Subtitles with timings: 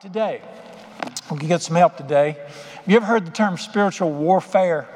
[0.00, 0.40] Today,
[1.30, 2.30] we can get some help today.
[2.30, 4.88] Have you ever heard the term spiritual warfare?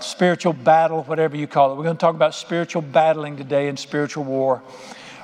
[0.00, 1.76] Spiritual battle, whatever you call it.
[1.76, 4.62] We're going to talk about spiritual battling today and spiritual war.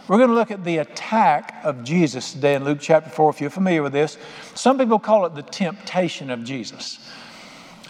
[0.06, 3.40] We're going to look at the attack of Jesus today in Luke chapter 4, if
[3.40, 4.18] you're familiar with this.
[4.54, 7.00] Some people call it the temptation of Jesus.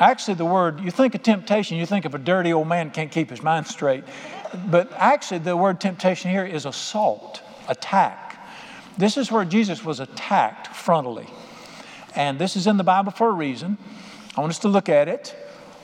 [0.01, 3.11] Actually, the word, you think of temptation, you think of a dirty old man can't
[3.11, 4.05] keep his mind straight.
[4.69, 8.26] But actually, the word temptation here is assault, attack.
[8.99, 11.29] This is where Jesus was attacked frontally.
[12.15, 13.77] And this is in the Bible for a reason.
[14.37, 15.35] I want us to look at it,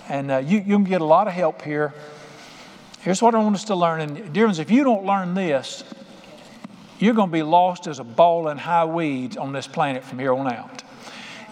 [0.08, 1.92] and uh, you, you can get a lot of help here.
[3.00, 4.00] Here's what I want us to learn.
[4.00, 5.84] And, dear ones, if you don't learn this,
[6.98, 10.18] you're going to be lost as a ball in high weeds on this planet from
[10.18, 10.82] here on out.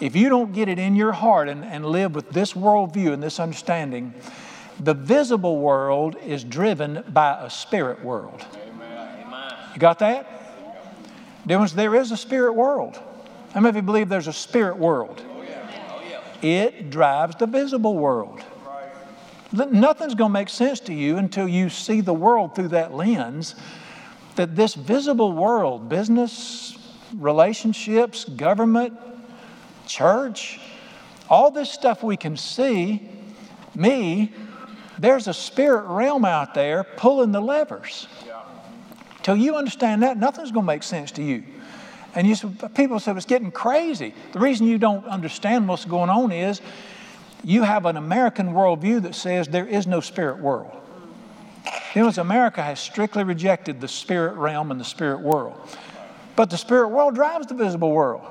[0.01, 3.23] If you don't get it in your heart and, and live with this worldview and
[3.23, 4.15] this understanding,
[4.79, 8.47] the visible world is driven by a spirit world.
[8.55, 9.59] Amen.
[9.75, 10.40] You got that?
[11.51, 12.97] There is a spirit world.
[13.53, 15.21] How many of you believe there's a spirit world?
[16.43, 18.41] It drives the visible world.
[19.53, 23.57] Nothing's going to make sense to you until you see the world through that lens
[24.37, 26.79] that this visible world, business,
[27.17, 28.97] relationships, government,
[29.89, 30.61] church,
[31.29, 33.11] all this stuff we can see,
[33.75, 34.33] me,
[35.01, 38.07] there's a spirit realm out there pulling the levers.
[39.23, 41.45] Till you understand that, nothing's going to make sense to you.
[42.15, 42.37] And you,
[42.75, 44.15] people say it's getting crazy.
[44.33, 46.61] The reason you don't understand what's going on is
[47.45, 50.77] you have an American worldview that says there is no spirit world.
[51.95, 55.59] You know, America has strictly rejected the spirit realm and the spirit world.
[56.37, 58.23] But the spirit world drives the visible world.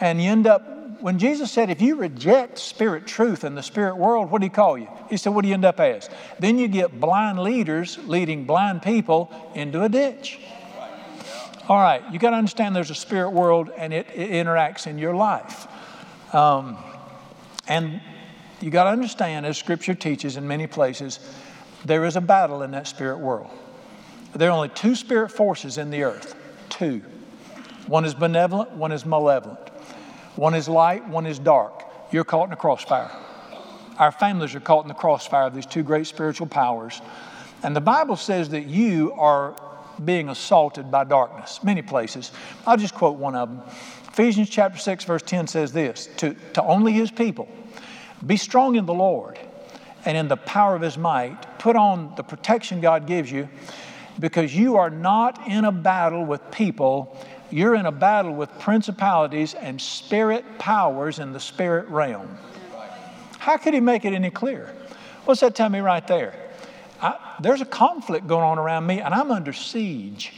[0.00, 3.96] And you end up when Jesus said, if you reject spirit truth in the spirit
[3.96, 4.88] world, what do he call you?
[5.08, 6.10] He said, what do you end up as?
[6.38, 10.40] Then you get blind leaders leading blind people into a ditch.
[11.68, 14.98] All right, you got to understand there's a spirit world and it, it interacts in
[14.98, 15.66] your life.
[16.34, 16.78] Um,
[17.66, 18.00] and
[18.60, 21.20] you got to understand, as Scripture teaches in many places,
[21.84, 23.50] there is a battle in that spirit world.
[24.34, 26.34] There are only two spirit forces in the earth.
[26.68, 27.02] Two.
[27.86, 29.67] One is benevolent, one is malevolent.
[30.38, 31.82] One is light, one is dark.
[32.12, 33.10] You're caught in a crossfire.
[33.98, 37.02] Our families are caught in the crossfire of these two great spiritual powers.
[37.64, 39.56] And the Bible says that you are
[40.04, 42.30] being assaulted by darkness, many places.
[42.68, 43.62] I'll just quote one of them.
[44.12, 47.48] Ephesians chapter 6, verse 10 says this to, to only his people,
[48.24, 49.40] be strong in the Lord
[50.04, 51.58] and in the power of his might.
[51.58, 53.48] Put on the protection God gives you
[54.20, 57.16] because you are not in a battle with people
[57.50, 62.36] you're in a battle with principalities and spirit powers in the spirit realm.
[63.38, 64.74] How could he make it any clearer?
[65.24, 66.34] What's that tell me right there?
[67.00, 70.32] I, there's a conflict going on around me, and I'm under siege.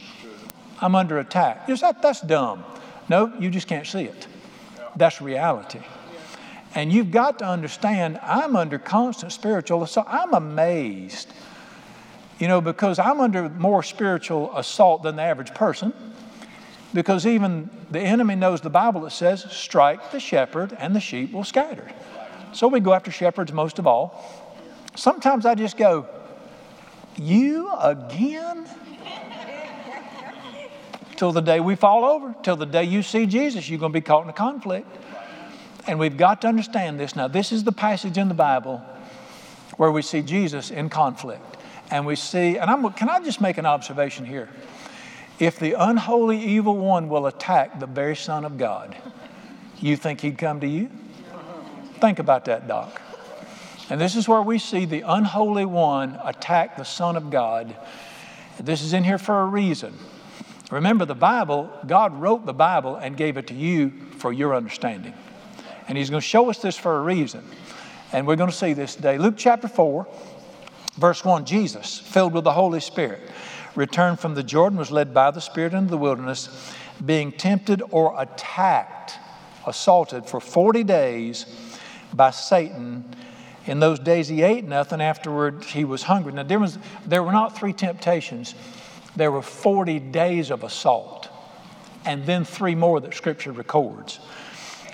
[0.79, 1.67] I'm under attack.
[1.67, 2.63] That, that's dumb.
[3.09, 4.27] No, you just can't see it.
[4.95, 5.79] That's reality.
[6.75, 10.07] And you've got to understand, I'm under constant spiritual assault.
[10.09, 11.33] I'm amazed,
[12.39, 15.93] you know, because I'm under more spiritual assault than the average person
[16.93, 21.31] because even the enemy knows the Bible that says, strike the shepherd and the sheep
[21.31, 21.89] will scatter.
[22.53, 24.21] So we go after shepherds most of all.
[24.95, 26.07] Sometimes I just go,
[27.17, 28.67] You again?
[31.15, 33.97] till the day we fall over, till the day you see Jesus, you're going to
[33.97, 34.87] be caught in a conflict.
[35.85, 37.15] And we've got to understand this.
[37.15, 38.79] Now, this is the passage in the Bible
[39.77, 41.57] where we see Jesus in conflict.
[41.91, 44.49] And we see, and I'm, can I just make an observation here?
[45.41, 48.95] If the unholy evil one will attack the very Son of God,
[49.79, 50.91] you think he'd come to you?
[51.95, 53.01] Think about that, Doc.
[53.89, 57.75] And this is where we see the unholy one attack the Son of God.
[58.59, 59.97] This is in here for a reason.
[60.69, 65.15] Remember, the Bible, God wrote the Bible and gave it to you for your understanding.
[65.87, 67.43] And He's going to show us this for a reason.
[68.13, 69.17] And we're going to see this today.
[69.17, 70.07] Luke chapter 4,
[70.97, 73.21] verse 1 Jesus, filled with the Holy Spirit
[73.75, 76.73] returned from the Jordan, was led by the Spirit into the wilderness,
[77.03, 79.13] being tempted or attacked,
[79.65, 81.45] assaulted for 40 days
[82.13, 83.05] by Satan.
[83.65, 86.33] In those days he ate nothing, afterward he was hungry.
[86.33, 88.55] Now, there, was, there were not three temptations,
[89.15, 91.29] there were 40 days of assault,
[92.05, 94.19] and then three more that Scripture records.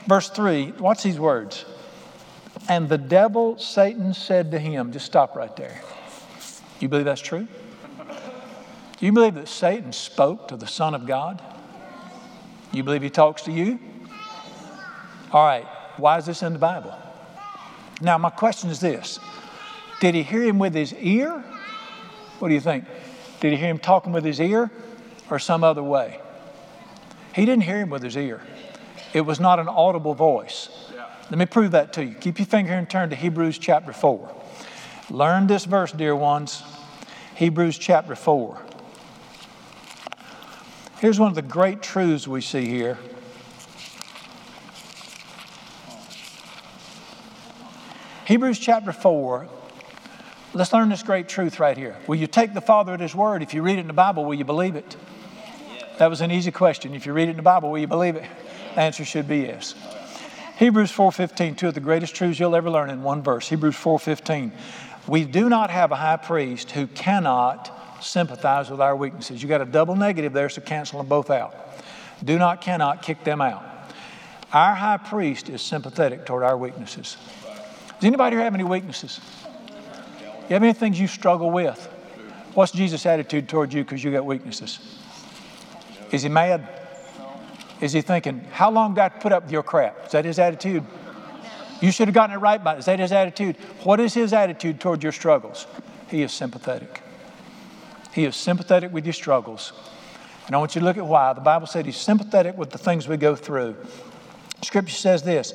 [0.05, 1.65] Verse 3, what's these words?
[2.69, 5.81] And the devil, Satan, said to him, just stop right there.
[6.79, 7.47] You believe that's true?
[8.97, 11.41] Do you believe that Satan spoke to the Son of God?
[12.71, 13.79] You believe he talks to you?
[15.31, 15.65] All right,
[15.97, 16.97] why is this in the Bible?
[18.01, 19.19] Now, my question is this
[19.99, 21.43] Did he hear him with his ear?
[22.39, 22.85] What do you think?
[23.39, 24.71] Did he hear him talking with his ear
[25.29, 26.19] or some other way?
[27.35, 28.41] He didn't hear him with his ear.
[29.13, 30.69] It was not an audible voice.
[31.29, 32.15] Let me prove that to you.
[32.15, 34.33] Keep your finger here and turn to Hebrews chapter 4.
[35.11, 36.63] Learn this verse, dear ones.
[37.35, 38.66] Hebrews chapter 4.
[40.99, 42.97] Here's one of the great truths we see here.
[48.25, 49.47] Hebrews chapter 4.
[50.53, 51.97] Let's learn this great truth right here.
[52.07, 53.43] Will you take the Father at His word?
[53.43, 54.97] If you read it in the Bible, will you believe it?
[55.99, 56.95] That was an easy question.
[56.95, 58.25] If you read it in the Bible, will you believe it?
[58.73, 59.75] The answer should be yes.
[60.57, 63.47] Hebrews 4:15, two of the greatest truths you'll ever learn in one verse.
[63.49, 64.51] Hebrews 4:15.
[65.05, 67.71] We do not have a high priest who cannot
[68.01, 69.41] sympathize with our weaknesses.
[69.41, 71.55] You got a double negative there, so cancel them both out.
[72.23, 73.63] Do not, cannot, kick them out.
[74.53, 77.17] Our high priest is sympathetic toward our weaknesses.
[77.99, 79.19] Does anybody here have any weaknesses?
[80.47, 81.85] You have any things you struggle with?
[82.53, 84.79] What's Jesus' attitude toward you because you got weaknesses?
[86.11, 86.67] Is he mad?
[87.81, 90.05] Is he thinking, how long do I put up with your crap?
[90.05, 90.83] Is that his attitude?
[91.81, 93.57] You should have gotten it right by Is that his attitude?
[93.83, 95.67] What is his attitude toward your struggles?
[96.09, 97.01] He is sympathetic.
[98.13, 99.73] He is sympathetic with your struggles.
[100.47, 101.33] And I want you to look at why.
[101.33, 103.75] The Bible said he's sympathetic with the things we go through.
[104.61, 105.53] Scripture says this,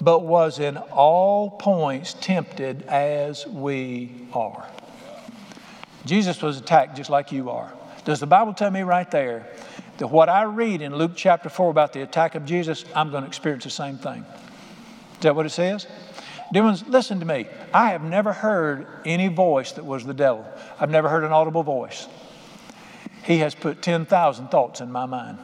[0.00, 4.68] but was in all points tempted as we are.
[6.06, 7.72] Jesus was attacked just like you are.
[8.04, 9.46] Does the Bible tell me right there
[9.98, 13.24] that what I read in Luke chapter 4 about the attack of Jesus, I'm going
[13.24, 14.24] to experience the same thing?
[15.14, 15.86] Is that what it says?
[16.52, 17.46] Dear ones, listen to me.
[17.74, 20.46] I have never heard any voice that was the devil.
[20.80, 22.08] I've never heard an audible voice.
[23.24, 25.38] He has put 10,000 thoughts in my mind.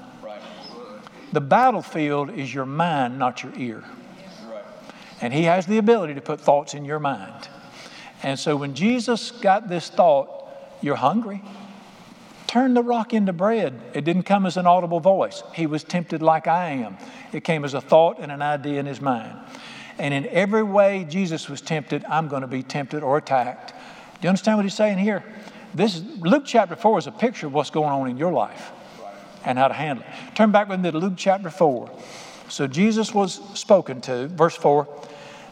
[1.32, 3.84] The battlefield is your mind, not your ear.
[5.20, 7.48] And He has the ability to put thoughts in your mind.
[8.22, 10.30] And so when Jesus got this thought,
[10.80, 11.42] you're hungry,
[12.46, 13.78] turn the rock into bread.
[13.92, 15.42] It didn't come as an audible voice.
[15.52, 16.96] He was tempted like I am.
[17.32, 19.36] It came as a thought and an idea in his mind.
[19.98, 23.70] And in every way Jesus was tempted, I'm going to be tempted or attacked.
[23.70, 25.22] Do you understand what he's saying here?
[25.74, 28.72] This is, Luke chapter 4 is a picture of what's going on in your life
[29.44, 30.34] and how to handle it.
[30.34, 31.90] Turn back with me to Luke chapter 4.
[32.48, 34.88] So Jesus was spoken to, verse 4,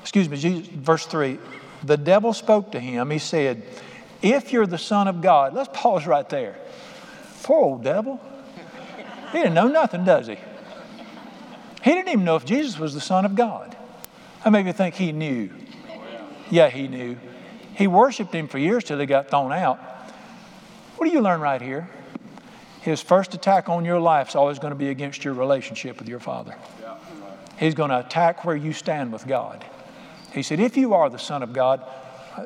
[0.00, 1.38] excuse me, Jesus, verse 3.
[1.84, 3.10] The devil spoke to him.
[3.10, 3.62] He said,
[4.22, 6.56] If you're the Son of God, let's pause right there.
[7.42, 8.20] Poor old devil.
[9.32, 10.36] He didn't know nothing, does he?
[11.82, 13.76] He didn't even know if Jesus was the Son of God.
[14.44, 15.50] I maybe think he knew.
[16.50, 17.16] Yeah, he knew.
[17.74, 19.78] He worshiped him for years till he got thrown out.
[20.96, 21.88] What do you learn right here?
[22.82, 26.08] His first attack on your life is always going to be against your relationship with
[26.08, 26.56] your Father.
[27.58, 29.64] He's going to attack where you stand with God.
[30.32, 31.82] He said, If you are the Son of God,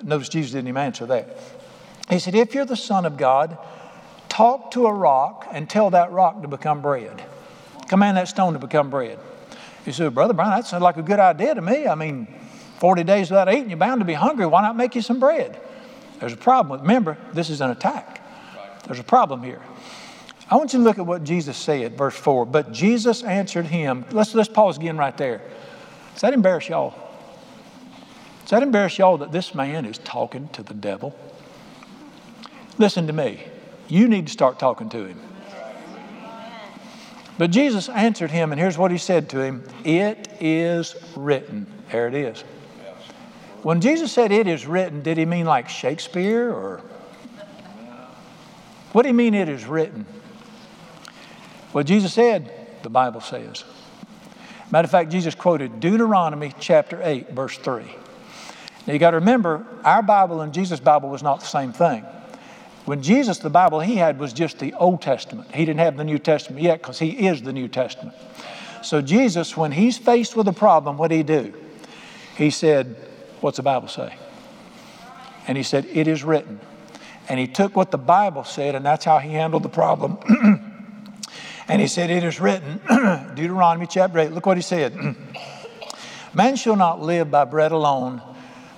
[0.02, 1.38] notice Jesus didn't even answer that.
[2.10, 3.56] He said, If you're the Son of God,
[4.28, 7.24] talk to a rock and tell that rock to become bread.
[7.88, 9.18] Command that stone to become bread.
[9.86, 11.86] You said, Brother Brian, that sounds like a good idea to me.
[11.86, 12.26] I mean,
[12.78, 14.44] 40 days without eating, you're bound to be hungry.
[14.44, 15.60] Why not make you some bread?
[16.18, 18.20] There's a problem remember, this is an attack.
[18.86, 19.60] There's a problem here.
[20.50, 22.46] I want you to look at what Jesus said, verse 4.
[22.46, 24.04] But Jesus answered him.
[24.12, 25.40] Let's, let's pause again right there.
[26.12, 26.94] Does that embarrass y'all?
[28.42, 31.16] Does that embarrass y'all that this man is talking to the devil?
[32.78, 33.42] Listen to me.
[33.88, 35.20] You need to start talking to him.
[37.38, 41.66] But Jesus answered him, and here's what he said to him It is written.
[41.90, 42.42] There it is.
[43.62, 46.80] When Jesus said it is written, did he mean like Shakespeare or?
[48.92, 50.06] What do you mean it is written?
[51.72, 52.50] Well, Jesus said,
[52.82, 53.64] the Bible says.
[54.70, 57.84] Matter of fact, Jesus quoted Deuteronomy chapter 8, verse 3.
[58.86, 62.06] Now you got to remember, our Bible and Jesus' Bible was not the same thing.
[62.86, 65.52] When Jesus, the Bible he had was just the Old Testament.
[65.52, 68.16] He didn't have the New Testament yet because he is the New Testament.
[68.82, 71.52] So Jesus, when he's faced with a problem, what did he do?
[72.36, 72.94] He said,
[73.40, 74.16] What's the Bible say?
[75.48, 76.60] And he said, It is written.
[77.28, 80.18] And he took what the Bible said, and that's how he handled the problem.
[81.68, 82.80] and he said, It is written,
[83.34, 84.30] Deuteronomy chapter 8.
[84.30, 84.94] Look what he said.
[86.34, 88.22] Man shall not live by bread alone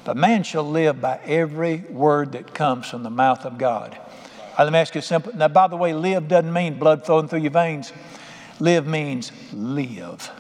[0.09, 3.93] but man shall live by every word that comes from the mouth of God.
[4.59, 5.37] Right, let me ask you simple.
[5.37, 7.93] Now, by the way, live doesn't mean blood flowing through your veins.
[8.59, 10.31] Live means live.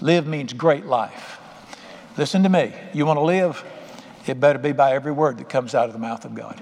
[0.00, 1.40] Live means great life.
[2.16, 2.72] Listen to me.
[2.94, 3.64] You want to live?
[4.28, 6.60] It better be by every word that comes out of the mouth of God.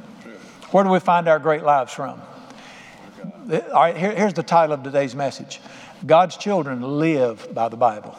[0.70, 2.22] Where do we find our great lives from?
[3.28, 5.60] All right, here, here's the title of today's message
[6.06, 8.16] God's children live by the Bible.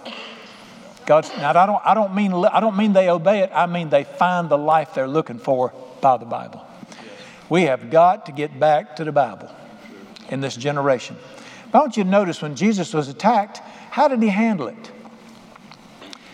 [1.08, 3.90] God's, now I don't, I, don't mean, I don't mean they obey it, I mean
[3.90, 6.68] they find the life they're looking for by the Bible.
[7.50, 9.50] We have got to get back to the Bible
[10.28, 11.16] in this generation.
[11.74, 13.60] I want you to notice when Jesus was attacked,
[13.90, 14.92] How did he handle it?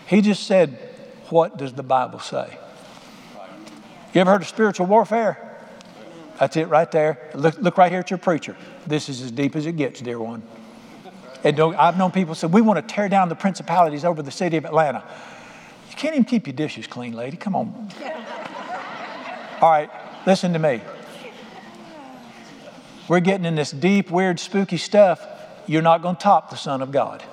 [0.08, 0.72] He just said,
[1.30, 2.58] What does the Bible say?
[4.15, 5.56] You ever heard of spiritual warfare?
[6.39, 7.30] That's it right there.
[7.36, 8.58] Look, look right here at your preacher.
[8.88, 10.42] This is as deep as it gets, dear one.
[11.43, 14.57] And I've known people say, We want to tear down the principalities over the city
[14.57, 15.03] of Atlanta.
[15.89, 17.38] You can't even keep your dishes clean, lady.
[17.38, 17.89] Come on.
[19.62, 19.89] All right,
[20.25, 20.81] listen to me.
[23.07, 25.25] We're getting in this deep, weird, spooky stuff.
[25.67, 27.23] You're not going to top the Son of God.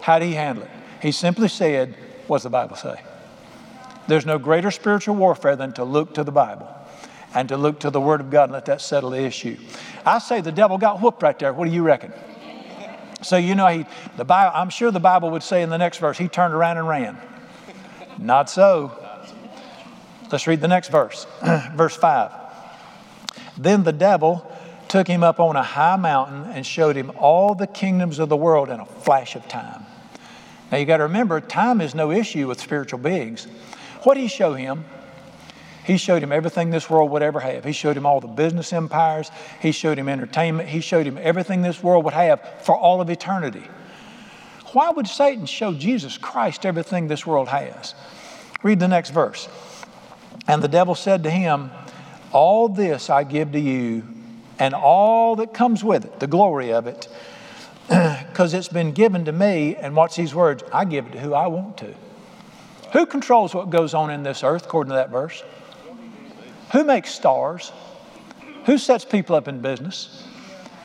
[0.00, 0.70] How did he handle it?
[1.00, 1.94] He simply said,
[2.26, 3.00] What's the Bible say?
[4.08, 6.68] There's no greater spiritual warfare than to look to the Bible
[7.34, 9.56] and to look to the Word of God and let that settle the issue.
[10.04, 11.52] I say the devil got whooped right there.
[11.52, 12.12] What do you reckon?
[13.22, 13.86] So you know he
[14.16, 16.78] the Bible I'm sure the Bible would say in the next verse, he turned around
[16.78, 17.18] and ran.
[18.18, 18.98] Not so.
[20.30, 21.26] Let's read the next verse.
[21.74, 22.32] verse 5.
[23.58, 24.50] Then the devil
[24.88, 28.36] took him up on a high mountain and showed him all the kingdoms of the
[28.36, 29.84] world in a flash of time.
[30.70, 33.46] Now you got to remember, time is no issue with spiritual beings.
[34.04, 34.84] What did he show him?
[35.84, 37.64] He showed him everything this world would ever have.
[37.64, 39.30] He showed him all the business empires.
[39.60, 40.68] He showed him entertainment.
[40.68, 43.64] He showed him everything this world would have for all of eternity.
[44.72, 47.94] Why would Satan show Jesus Christ everything this world has?
[48.62, 49.48] Read the next verse.
[50.46, 51.70] And the devil said to him,
[52.32, 54.04] All this I give to you,
[54.58, 57.08] and all that comes with it, the glory of it,
[57.88, 59.74] because it's been given to me.
[59.74, 61.94] And watch these words I give it to who I want to.
[62.92, 65.42] Who controls what goes on in this earth, according to that verse?
[66.72, 67.70] Who makes stars?
[68.64, 70.26] Who sets people up in business?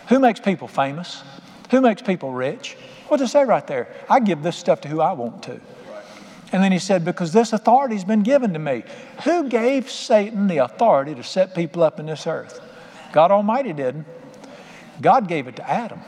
[0.10, 1.24] Who makes people famous?
[1.72, 2.77] Who makes people rich?
[3.08, 3.88] What does it say right there?
[4.10, 5.60] I give this stuff to who I want to.
[6.51, 8.84] And then he said, Because this authority's been given to me.
[9.24, 12.62] Who gave Satan the authority to set people up in this earth?
[13.12, 14.06] God Almighty didn't.
[15.01, 16.01] God gave it to Adam.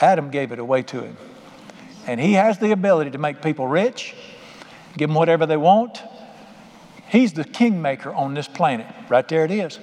[0.00, 1.16] Adam gave it away to him.
[2.06, 4.14] And he has the ability to make people rich,
[4.96, 6.02] give them whatever they want,
[7.08, 8.86] He's the kingmaker on this planet.
[9.08, 9.78] Right there it is.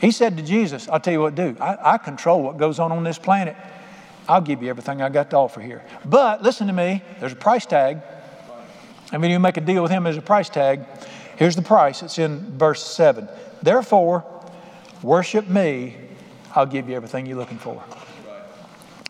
[0.00, 1.56] He said to Jesus, I'll tell you what do.
[1.60, 3.56] I, I control what goes on on this planet.
[4.28, 5.84] I'll give you everything I got to offer here.
[6.04, 8.00] But listen to me, there's a price tag.
[9.12, 10.84] I mean, you make a deal with him, there's a price tag.
[11.36, 12.02] Here's the price.
[12.02, 13.28] It's in verse 7.
[13.62, 14.24] Therefore,
[15.02, 15.96] worship me,
[16.54, 17.82] I'll give you everything you're looking for.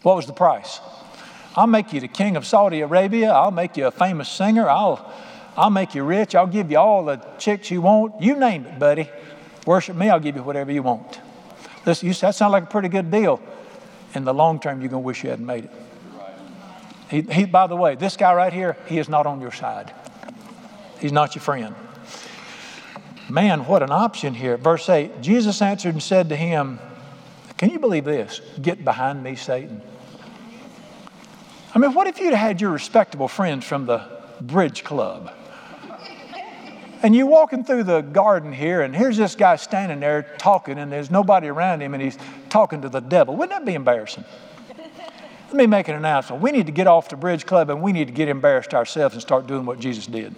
[0.03, 0.81] What was the price?
[1.57, 3.33] I'll make you the king of Saudi Arabia.
[3.33, 4.69] I'll make you a famous singer.
[4.69, 5.13] I'll
[5.57, 6.35] I'll make you rich.
[6.35, 8.21] I'll give you all the chicks you want.
[8.21, 9.09] You name it, buddy.
[9.67, 11.21] Worship me, I'll give you whatever you want.
[11.87, 13.41] Listen, you, that sounds like a pretty good deal.
[14.15, 15.71] In the long term, you're going to wish you hadn't made it.
[17.11, 19.93] He, he, by the way, this guy right here, he is not on your side.
[21.01, 21.75] He's not your friend.
[23.29, 24.57] Man, what an option here.
[24.57, 26.79] Verse 8 Jesus answered and said to him,
[27.57, 28.41] Can you believe this?
[28.61, 29.81] Get behind me, Satan.
[31.75, 34.07] I mean, what if you'd had your respectable friends from the
[34.41, 35.33] bridge club?
[37.05, 40.91] And you're walking through the garden here, and here's this guy standing there talking, and
[40.91, 42.17] there's nobody around him, and he's
[42.49, 43.37] talking to the devil.
[43.37, 44.25] Wouldn't that be embarrassing?
[45.49, 46.41] Let me make an announcement.
[46.41, 49.15] We need to get off the bridge club and we need to get embarrassed ourselves
[49.15, 50.35] and start doing what Jesus did.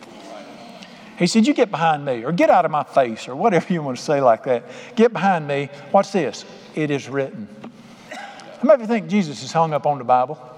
[1.21, 3.81] He said, You get behind me, or get out of my face, or whatever you
[3.81, 4.65] want to say like that.
[4.97, 5.69] Get behind me.
[5.93, 6.45] Watch this.
[6.75, 7.47] It is written.
[8.11, 10.35] How many of you think Jesus is hung up on the Bible?
[10.35, 10.53] How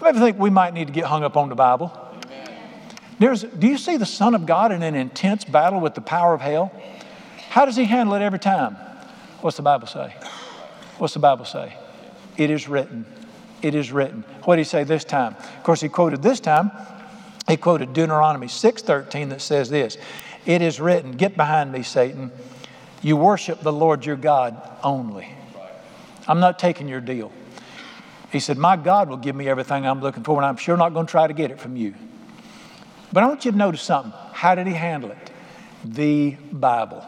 [0.00, 2.03] many of you think we might need to get hung up on the Bible?
[3.18, 6.34] There's, do you see the Son of God in an intense battle with the power
[6.34, 6.72] of hell?
[7.48, 8.76] How does he handle it every time?
[9.40, 10.14] What's the Bible say?
[10.98, 11.76] What's the Bible say?
[12.36, 13.06] It is written.
[13.62, 14.24] It is written.
[14.44, 15.36] What did he say this time?
[15.38, 16.70] Of course, he quoted this time,
[17.48, 19.98] he quoted Deuteronomy 6:13 that says this:
[20.46, 22.32] It is written, Get behind me, Satan.
[23.02, 25.28] You worship the Lord your God only.
[26.26, 27.32] I'm not taking your deal.
[28.32, 30.94] He said, My God will give me everything I'm looking for, and I'm sure not
[30.94, 31.94] going to try to get it from you.
[33.14, 34.12] But I want you to notice something.
[34.32, 35.30] How did he handle it?
[35.84, 37.06] The Bible.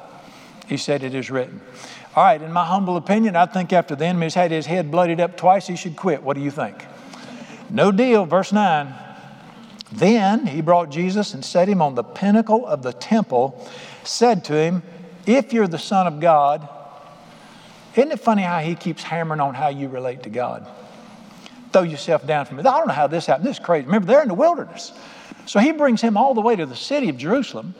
[0.69, 1.61] He said, It is written.
[2.15, 5.21] All right, in my humble opinion, I think after the enemy's had his head bloodied
[5.21, 6.23] up twice, he should quit.
[6.23, 6.77] What do you think?
[7.71, 8.25] No deal.
[8.25, 8.95] Verse 9.
[9.91, 13.69] Then he brought Jesus and set him on the pinnacle of the temple,
[14.05, 14.85] said to him,
[15.27, 16.69] If you're the Son of God,
[17.97, 20.69] isn't it funny how he keeps hammering on how you relate to God?
[21.73, 22.67] Throw yourself down from it.
[22.67, 23.49] I don't know how this happened.
[23.49, 23.87] This is crazy.
[23.87, 24.93] Remember, they're in the wilderness.
[25.47, 27.75] So he brings him all the way to the city of Jerusalem,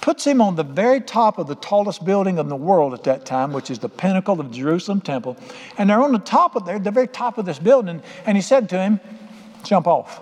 [0.00, 3.26] puts him on the very top of the tallest building in the world at that
[3.26, 5.36] time, which is the pinnacle of Jerusalem temple.
[5.76, 8.02] And they're on the top of there, the very top of this building.
[8.24, 9.00] And he said to him,
[9.64, 10.20] Jump off.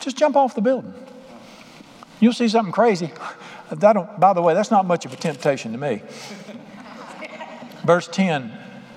[0.00, 0.94] Just jump off the building.
[2.20, 3.10] You'll see something crazy.
[3.70, 6.02] That by the way, that's not much of a temptation to me.
[7.84, 8.50] Verse 10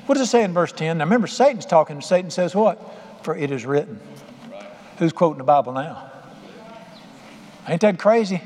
[0.05, 0.97] What does it say in verse 10?
[0.97, 2.79] Now remember, Satan's talking, Satan says what?
[3.23, 3.99] For it is written.
[4.99, 6.11] Who's quoting the Bible now?
[7.67, 8.41] Ain't that crazy?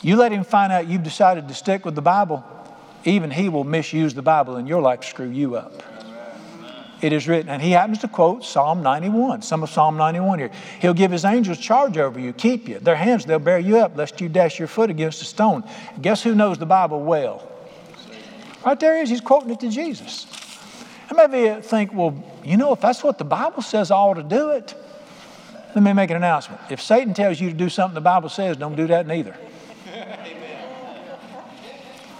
[0.00, 2.44] You let him find out you've decided to stick with the Bible,
[3.04, 5.82] even he will misuse the Bible in your life screw you up.
[7.02, 10.50] It is written, and he happens to quote Psalm 91, some of Psalm 91 here.
[10.80, 12.78] He'll give his angels charge over you, keep you.
[12.78, 15.64] Their hands, they'll bear you up, lest you dash your foot against a stone.
[16.00, 17.48] Guess who knows the Bible well?
[18.64, 20.26] Right there he is, he's quoting it to Jesus.
[21.08, 24.14] And maybe you think, well, you know, if that's what the Bible says, I ought
[24.14, 24.74] to do it.
[25.74, 26.60] Let me make an announcement.
[26.70, 29.36] If Satan tells you to do something the Bible says, don't do that neither.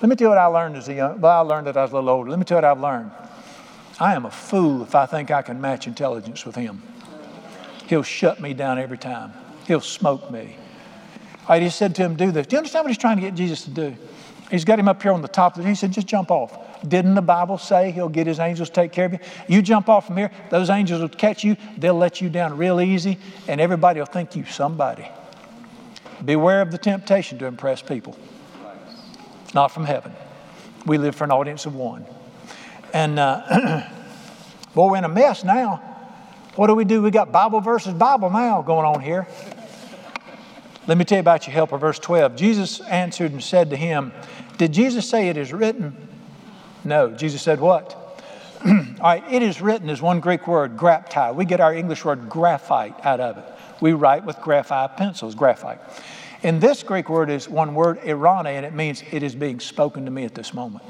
[0.00, 1.82] Let me tell you what I learned as a young, well, I learned that I
[1.82, 2.30] was a little older.
[2.30, 3.10] Let me tell you what I've learned.
[4.00, 6.82] I am a fool if I think I can match intelligence with him.
[7.86, 9.32] He'll shut me down every time.
[9.66, 10.56] He'll smoke me.
[11.48, 12.46] I just said to him, do this.
[12.46, 13.94] Do you understand what he's trying to get Jesus to do?
[14.50, 15.68] He's got him up here on the top of it.
[15.68, 16.56] He said, just jump off.
[16.86, 19.18] Didn't the Bible say he'll get his angels to take care of you?
[19.48, 21.56] You jump off from here, those angels will catch you.
[21.78, 25.08] They'll let you down real easy, and everybody will think you somebody.
[26.24, 28.16] Beware of the temptation to impress people
[29.54, 30.12] not from heaven.
[30.86, 32.06] We live for an audience of one.
[32.92, 33.88] And uh,
[34.74, 35.82] boy, we're in a mess now.
[36.56, 37.02] What do we do?
[37.02, 39.26] We got Bible versus Bible now going on here.
[40.86, 42.36] Let me tell you about your helper, verse 12.
[42.36, 44.12] Jesus answered and said to him,
[44.58, 46.08] Did Jesus say it is written?
[46.84, 47.10] No.
[47.10, 47.96] Jesus said what?
[48.66, 51.34] All right, it is written is one Greek word, graptai.
[51.34, 53.44] We get our English word graphite out of it.
[53.80, 55.80] We write with graphite pencils, graphite.
[56.44, 60.04] And this Greek word is one word, irane, and it means it is being spoken
[60.04, 60.84] to me at this moment.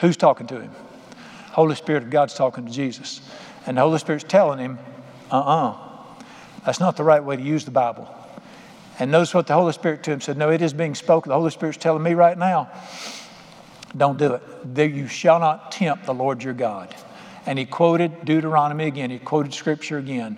[0.00, 0.70] Who's talking to him?
[1.52, 3.22] Holy Spirit of God's talking to Jesus.
[3.66, 4.78] And the Holy Spirit's telling him,
[5.30, 5.76] uh uh-uh, uh,
[6.64, 8.14] that's not the right way to use the Bible.
[8.98, 11.30] And notice what the Holy Spirit to him said, No, it is being spoken.
[11.30, 12.70] The Holy Spirit's telling me right now,
[13.94, 14.42] don't do it.
[14.74, 16.94] There you shall not tempt the Lord your God.
[17.44, 20.36] And he quoted Deuteronomy again, he quoted Scripture again.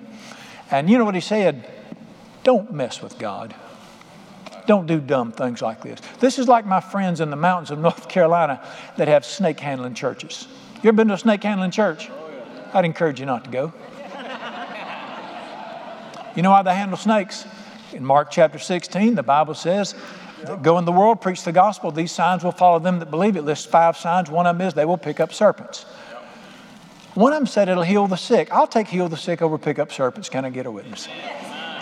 [0.71, 1.69] And you know what he said?
[2.44, 3.55] Don't mess with God.
[4.66, 6.01] Don't do dumb things like this.
[6.20, 8.62] This is like my friends in the mountains of North Carolina
[8.99, 10.46] that have snake handling churches.
[10.83, 12.11] You ever been to a snake handling church?
[12.75, 13.72] I'd encourage you not to go.
[16.38, 17.46] You know how they handle snakes?
[17.92, 19.96] In Mark chapter 16, the Bible says,
[20.62, 21.90] Go in the world, preach the gospel.
[21.90, 23.37] These signs will follow them that believe.
[23.37, 24.31] It lists five signs.
[24.31, 25.85] One of them is they will pick up serpents.
[27.14, 28.53] One of them said it'll heal the sick.
[28.53, 30.29] I'll take heal the sick over pick up serpents.
[30.29, 31.09] Can I get a witness?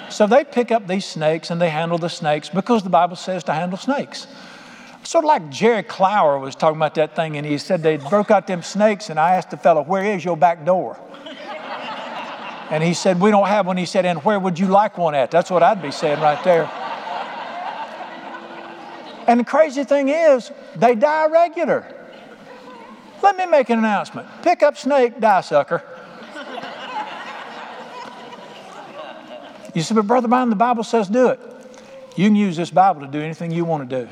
[0.08, 3.44] So they pick up these snakes and they handle the snakes because the Bible says
[3.44, 4.26] to handle snakes.
[5.02, 8.32] Sort of like Jerry Clower was talking about that thing, and he said they broke
[8.32, 10.98] out them snakes, and I asked the fellow, Where is your back door?
[12.68, 13.76] And he said, We don't have one.
[13.76, 15.30] He said, And where would you like one at?
[15.30, 16.68] That's what I'd be saying right there.
[19.26, 21.92] And the crazy thing is, they die regular.
[23.22, 25.82] Let me make an announcement pick up snake, die sucker.
[29.74, 31.40] You say, but Brother Brown, the Bible says do it.
[32.16, 34.08] You can use this Bible to do anything you want to do.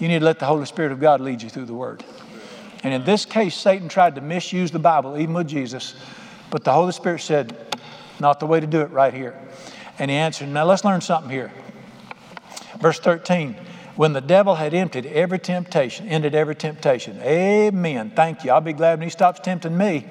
[0.00, 2.02] You need to let the Holy Spirit of God lead you through the Word.
[2.82, 5.94] And in this case, Satan tried to misuse the Bible, even with Jesus,
[6.50, 7.56] but the Holy Spirit said,
[8.18, 9.38] not the way to do it right here.
[9.98, 11.52] And he answered, now let's learn something here.
[12.80, 13.56] Verse 13,
[13.96, 17.20] when the devil had emptied every temptation, ended every temptation.
[17.22, 18.12] Amen.
[18.14, 18.50] Thank you.
[18.50, 20.06] I'll be glad when he stops tempting me.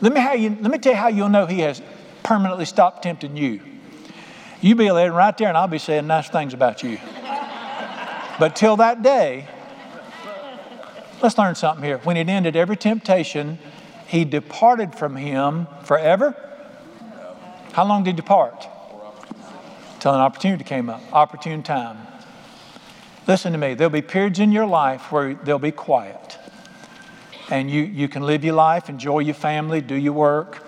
[0.00, 1.80] Let me, how you, let me tell you how you'll know he has
[2.22, 3.60] permanently stopped tempting you.
[4.60, 6.98] You be there right there, and I'll be saying nice things about you.
[8.38, 9.46] but till that day,
[11.22, 11.98] let's learn something here.
[11.98, 13.58] When it ended every temptation,
[14.06, 16.34] he departed from him forever.
[17.72, 18.66] How long did he depart?
[20.00, 21.98] Till an opportunity came up, opportune time.
[23.30, 26.36] Listen to me, there'll be periods in your life where there'll be quiet.
[27.48, 30.66] And you, you can live your life, enjoy your family, do your work.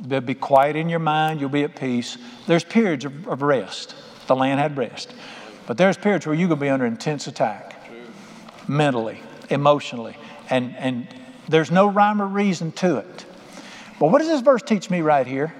[0.00, 1.38] They'll be quiet in your mind.
[1.38, 2.16] You'll be at peace.
[2.46, 3.94] There's periods of, of rest.
[4.26, 5.12] The land had rest.
[5.66, 7.76] But there's periods where you're going to be under intense attack
[8.66, 10.16] mentally, emotionally.
[10.48, 11.06] And, and
[11.46, 13.26] there's no rhyme or reason to it.
[14.00, 15.54] But what does this verse teach me right here?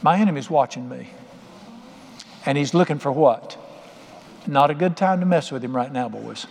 [0.00, 1.10] My enemy's watching me.
[2.44, 3.58] And he's looking for what?
[4.46, 6.46] Not a good time to mess with him right now, boys.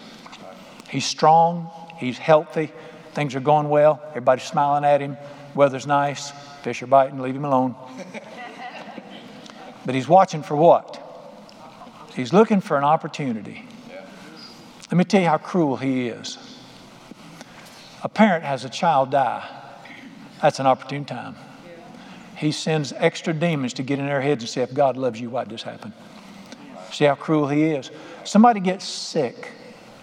[0.89, 2.71] He's strong, he's healthy,
[3.13, 5.17] things are going well, everybody's smiling at him,
[5.53, 6.31] weather's nice,
[6.65, 7.75] Fish are biting, leave him alone.
[9.85, 10.99] but he's watching for what?
[12.15, 13.67] He's looking for an opportunity.
[14.89, 16.39] Let me tell you how cruel he is.
[18.03, 19.47] A parent has a child die.
[20.41, 21.35] That's an opportune time.
[22.35, 25.29] He sends extra demons to get in their heads and say, if God loves you,
[25.29, 25.93] why did this happen?
[26.95, 27.91] See how cruel he is.
[28.23, 29.51] Somebody gets sick.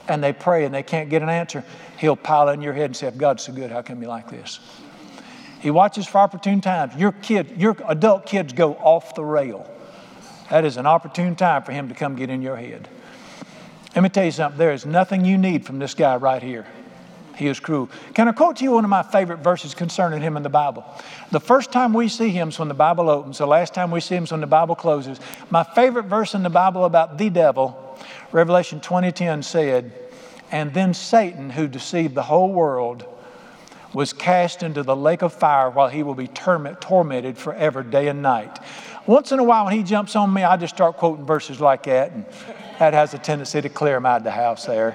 [0.09, 1.65] and they pray and they can't get an answer,
[1.97, 4.29] He'll pile in your head and say, If God's so good, how come you like
[4.29, 4.61] this?
[5.61, 6.95] He watches for opportune times.
[6.97, 9.67] Your kid, your adult kids go off the rail.
[10.51, 12.89] That is an opportune time for him to come get in your head.
[13.95, 14.59] Let me tell you something.
[14.59, 16.67] There is nothing you need from this guy right here.
[17.43, 17.91] He is cruel.
[18.15, 20.85] Can I quote to you one of my favorite verses concerning him in the Bible?
[21.33, 23.39] The first time we see him is when the Bible opens.
[23.39, 25.19] The last time we see him is when the Bible closes.
[25.51, 27.99] My favorite verse in the Bible about the devil,
[28.31, 29.91] Revelation 20:10 said,
[30.53, 33.05] "And then Satan, who deceived the whole world,
[33.93, 38.07] was cast into the lake of fire while he will be torment, tormented forever, day
[38.07, 38.61] and night."
[39.05, 41.83] Once in a while, when he jumps on me, I just start quoting verses like
[41.83, 42.25] that, and
[42.79, 44.95] that has a tendency to clear him out of the house there.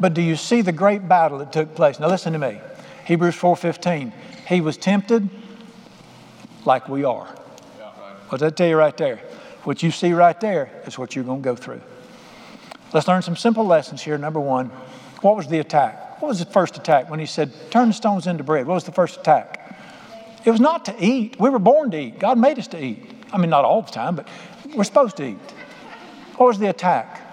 [0.00, 1.98] But do you see the great battle that took place?
[1.98, 2.60] Now listen to me.
[3.04, 4.12] Hebrews 4:15.
[4.48, 5.28] He was tempted
[6.64, 7.26] like we are.
[8.28, 9.20] What did I tell you right there?
[9.64, 11.80] What you see right there is what you're going to go through.
[12.92, 14.16] Let's learn some simple lessons here.
[14.16, 14.66] Number one,
[15.20, 16.20] what was the attack?
[16.20, 18.66] What was the first attack when he said, Turn the stones into bread?
[18.66, 19.76] What was the first attack?
[20.44, 21.38] It was not to eat.
[21.38, 22.18] We were born to eat.
[22.18, 23.10] God made us to eat.
[23.32, 24.26] I mean, not all the time, but
[24.74, 25.38] we're supposed to eat.
[26.36, 27.27] What was the attack?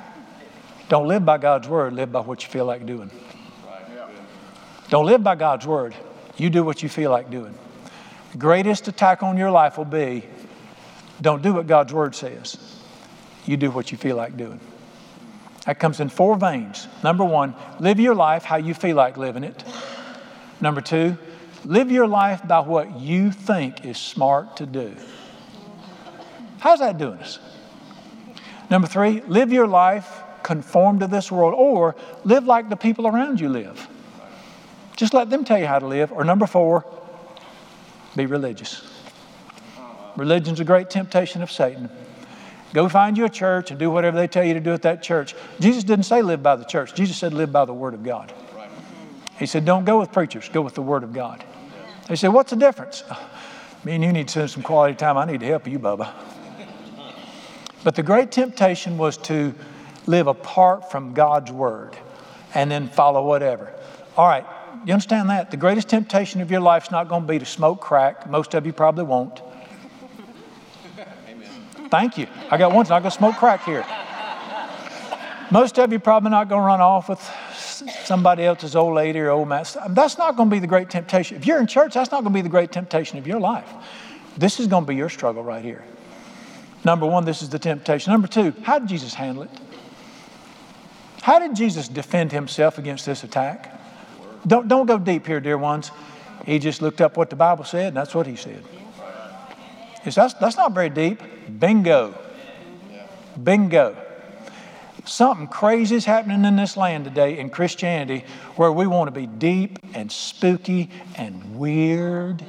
[0.88, 3.10] Don't live by God's word, live by what you feel like doing.
[4.90, 5.96] Don't live by God's word.
[6.38, 7.58] You do what you feel like doing.
[8.34, 10.26] The greatest attack on your life will be
[11.22, 12.58] don't do what God's word says.
[13.46, 14.60] You do what you feel like doing.
[15.66, 16.88] That comes in four veins.
[17.04, 19.64] Number one, live your life how you feel like living it.
[20.62, 21.18] Number two,
[21.64, 24.96] live your life by what you think is smart to do.
[26.60, 27.40] How's that doing us?
[28.70, 33.40] Number three, live your life conform to this world or live like the people around
[33.40, 33.88] you live.
[34.96, 36.12] Just let them tell you how to live.
[36.12, 36.86] Or number four,
[38.16, 38.88] be religious.
[40.16, 41.90] Religion's a great temptation of Satan.
[42.74, 45.02] Go find you a church and do whatever they tell you to do at that
[45.02, 45.34] church.
[45.60, 46.94] Jesus didn't say live by the church.
[46.94, 48.32] Jesus said live by the Word of God.
[49.40, 51.44] He said don't go with preachers, go with the Word of God.
[52.08, 53.04] They said, what's the difference?
[53.10, 53.30] Oh,
[53.84, 55.18] me and you need to spend some quality time.
[55.18, 56.14] I need to help you, Bubba.
[57.84, 59.56] But the great temptation was to
[60.08, 61.98] live apart from God's word
[62.54, 63.74] and then follow whatever.
[64.18, 64.46] All right,
[64.86, 65.52] you understand that?
[65.52, 68.30] The greatest temptation of your life is not going to be to smoke crack.
[68.30, 69.42] Most of you probably won't.
[71.28, 71.50] Amen.
[71.90, 72.28] Thank you.
[72.50, 73.86] I got one, not going to smoke crack here.
[75.52, 77.22] Most of you probably not going to run off with
[78.04, 79.66] somebody else's old lady or old man.
[79.90, 81.38] That's not going to be the great temptation.
[81.38, 83.70] If you're in church, that's not going to be the great temptation of your life.
[84.38, 85.84] This is going to be your struggle right here.
[86.84, 88.12] Number one, this is the temptation.
[88.12, 89.50] Number two, how did Jesus handle it?
[91.26, 93.82] How did Jesus defend himself against this attack?
[94.46, 95.90] Don't, don't go deep here, dear ones.
[96.46, 98.64] He just looked up what the Bible said, and that's what he said.
[100.04, 101.20] That's, that's not very deep.
[101.60, 102.14] Bingo.
[103.44, 103.98] Bingo.
[105.06, 108.24] Something crazy is happening in this land today in Christianity
[108.56, 112.46] where we want to be deep and spooky and weird.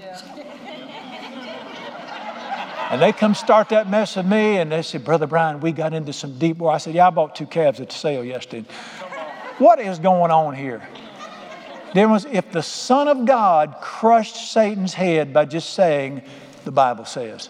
[2.91, 5.93] And they come start that mess with me, and they say, Brother Brian, we got
[5.93, 6.73] into some deep war.
[6.73, 8.67] I said, Yeah, I bought two calves at the sale yesterday.
[9.59, 10.87] What is going on here?
[11.95, 16.23] There was, if the Son of God crushed Satan's head by just saying,
[16.65, 17.49] the Bible says,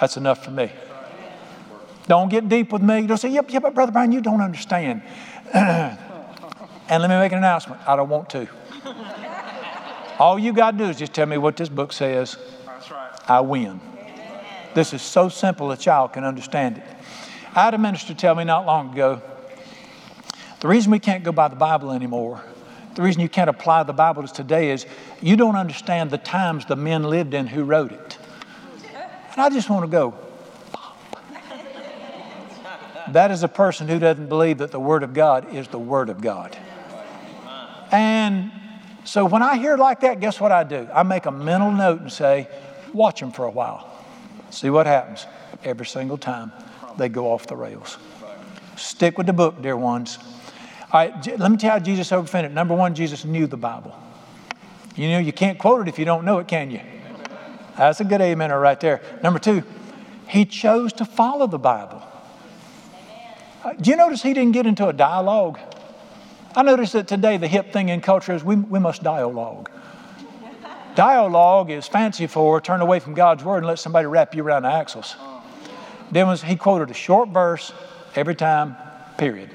[0.00, 0.72] that's enough for me.
[2.08, 3.06] Don't get deep with me.
[3.06, 5.02] Don't say, yep, yep, but Brother Brian, you don't understand.
[5.54, 5.98] and
[6.88, 7.80] let me make an announcement.
[7.86, 8.48] I don't want to.
[10.18, 12.36] All you got to do is just tell me what this book says.
[12.64, 13.10] That's right.
[13.28, 13.80] I win.
[14.76, 16.84] This is so simple a child can understand it.
[17.54, 19.22] I had a minister tell me not long ago
[20.60, 22.42] the reason we can't go by the Bible anymore,
[22.94, 24.84] the reason you can't apply the Bible to today is
[25.22, 28.18] you don't understand the times the men lived in who wrote it.
[29.32, 30.12] And I just want to go,
[33.12, 36.10] that is a person who doesn't believe that the Word of God is the Word
[36.10, 36.54] of God.
[37.90, 38.52] And
[39.04, 40.86] so when I hear like that, guess what I do?
[40.92, 42.46] I make a mental note and say,
[42.92, 43.95] watch them for a while.
[44.50, 45.26] See what happens
[45.64, 46.52] every single time
[46.96, 47.98] they go off the rails.
[48.76, 50.18] Stick with the book, dear ones.
[50.92, 52.52] All right, let me tell you how Jesus overcame it.
[52.52, 53.96] Number one, Jesus knew the Bible.
[54.94, 56.80] You know, you can't quote it if you don't know it, can you?
[57.76, 59.02] That's a good amen right there.
[59.22, 59.62] Number two,
[60.28, 62.02] he chose to follow the Bible.
[63.62, 65.58] Uh, do you notice he didn't get into a dialogue?
[66.54, 69.70] I notice that today the hip thing in culture is we, we must dialogue.
[70.96, 74.62] Dialogue is fancy for turn away from God's word and let somebody wrap you around
[74.62, 75.14] the axles.
[76.10, 77.72] Then was he quoted a short verse
[78.14, 78.76] every time,
[79.18, 79.50] period.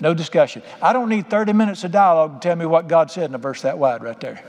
[0.00, 0.62] No discussion.
[0.82, 3.38] I don't need 30 minutes of dialogue to tell me what God said in a
[3.38, 4.42] verse that wide right there.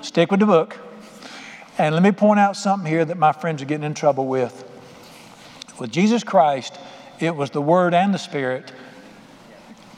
[0.00, 0.78] Stick with the book.
[1.76, 4.64] And let me point out something here that my friends are getting in trouble with.
[5.78, 6.78] With Jesus Christ,
[7.20, 8.72] it was the Word and the Spirit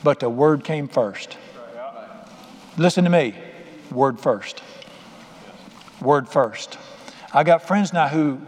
[0.03, 1.37] but the word came first.
[2.77, 3.35] Listen to me
[3.91, 4.63] word first.
[6.01, 6.79] Word first.
[7.33, 8.41] I got friends now who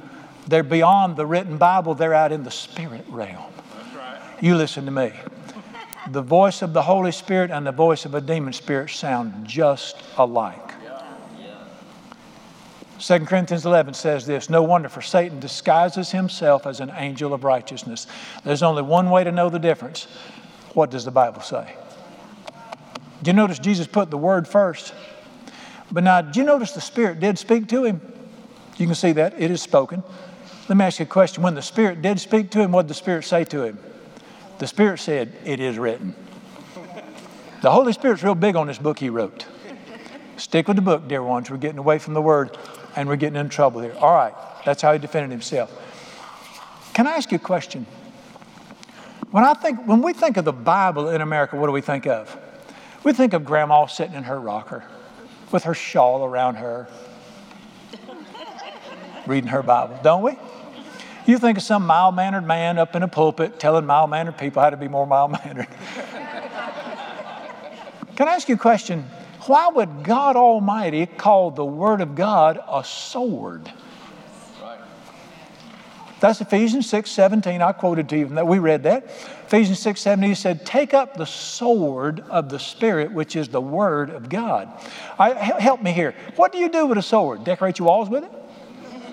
[0.47, 3.53] they're beyond the written Bible, they're out in the spirit realm.
[4.41, 5.13] You listen to me.
[6.11, 9.97] The voice of the Holy Spirit and the voice of a demon spirit sound just
[10.17, 10.73] alike.
[12.99, 17.43] 2 Corinthians 11 says this No wonder, for Satan disguises himself as an angel of
[17.45, 18.07] righteousness.
[18.45, 20.07] There's only one way to know the difference.
[20.75, 21.75] What does the Bible say?
[23.23, 24.95] Do you notice Jesus put the word first?
[25.93, 28.01] But now, do you notice the Spirit did speak to him?
[28.79, 29.35] You can see that.
[29.39, 30.03] It is spoken.
[30.69, 31.43] Let me ask you a question.
[31.43, 33.79] When the Spirit did speak to him, what did the Spirit say to him?
[34.59, 36.15] The Spirit said, It is written.
[37.61, 39.47] The Holy Spirit's real big on this book he wrote.
[40.39, 41.51] Stick with the book, dear ones.
[41.51, 42.57] We're getting away from the Word
[42.97, 43.95] and we're getting in trouble here.
[44.01, 45.71] All right, that's how he defended himself.
[46.95, 47.87] Can I ask you a question?
[49.31, 52.07] When I think, when we think of the Bible in America, what do we think
[52.07, 52.37] of?
[53.05, 54.85] We think of grandma sitting in her rocker
[55.53, 56.87] with her shawl around her,
[59.27, 60.37] reading her Bible, don't we?
[61.27, 64.63] You think of some mild mannered man up in a pulpit telling mild mannered people
[64.63, 65.69] how to be more mild mannered.
[68.17, 69.05] Can I ask you a question?
[69.47, 73.71] Why would God Almighty call the Word of God a sword?
[76.23, 77.61] That's Ephesians 6 17.
[77.61, 79.07] I quoted to you that we read that.
[79.47, 83.61] Ephesians 6 17, he said, Take up the sword of the Spirit, which is the
[83.61, 84.69] Word of God.
[85.19, 86.15] I, help me here.
[86.37, 87.43] What do you do with a sword?
[87.43, 88.31] Decorate your walls with it?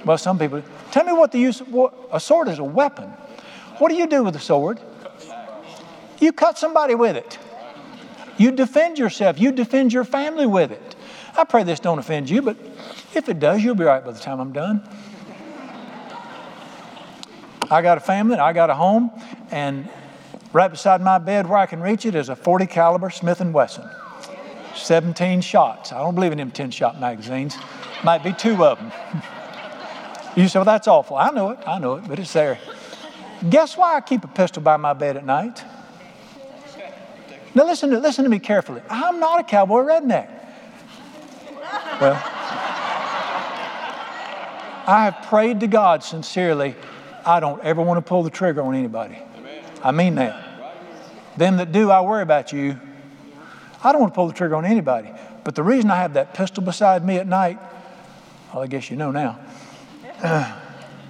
[0.05, 0.61] Well, some people.
[0.91, 3.09] Tell me what the use of what, a sword is a weapon.
[3.79, 4.79] What do you do with a sword?
[6.19, 7.39] You cut somebody with it.
[8.37, 9.39] You defend yourself.
[9.39, 10.95] You defend your family with it.
[11.35, 12.55] I pray this don't offend you, but
[13.15, 14.87] if it does, you'll be right by the time I'm done.
[17.71, 19.11] I got a family, I got a home,
[19.51, 19.87] and
[20.53, 23.53] right beside my bed where I can reach it is a 40 caliber Smith &
[23.53, 23.87] Wesson.
[24.75, 25.91] 17 shots.
[25.91, 27.57] I don't believe in them 10 shot magazines.
[28.03, 28.91] Might be two of them.
[30.35, 31.17] you say, well, that's awful.
[31.17, 32.57] I know it, I know it, but it's there.
[33.49, 35.63] Guess why I keep a pistol by my bed at night?
[37.53, 38.81] Now listen to, listen to me carefully.
[38.89, 40.29] I'm not a cowboy redneck.
[41.99, 42.15] Well,
[44.87, 46.75] I have prayed to God sincerely
[47.25, 49.17] I don't ever want to pull the trigger on anybody.
[49.37, 49.63] Amen.
[49.83, 50.45] I mean that.
[51.37, 52.79] Them that do, I worry about you.
[53.83, 55.09] I don't want to pull the trigger on anybody.
[55.43, 57.59] But the reason I have that pistol beside me at night,
[58.53, 59.39] well, I guess you know now.
[60.21, 60.59] Uh,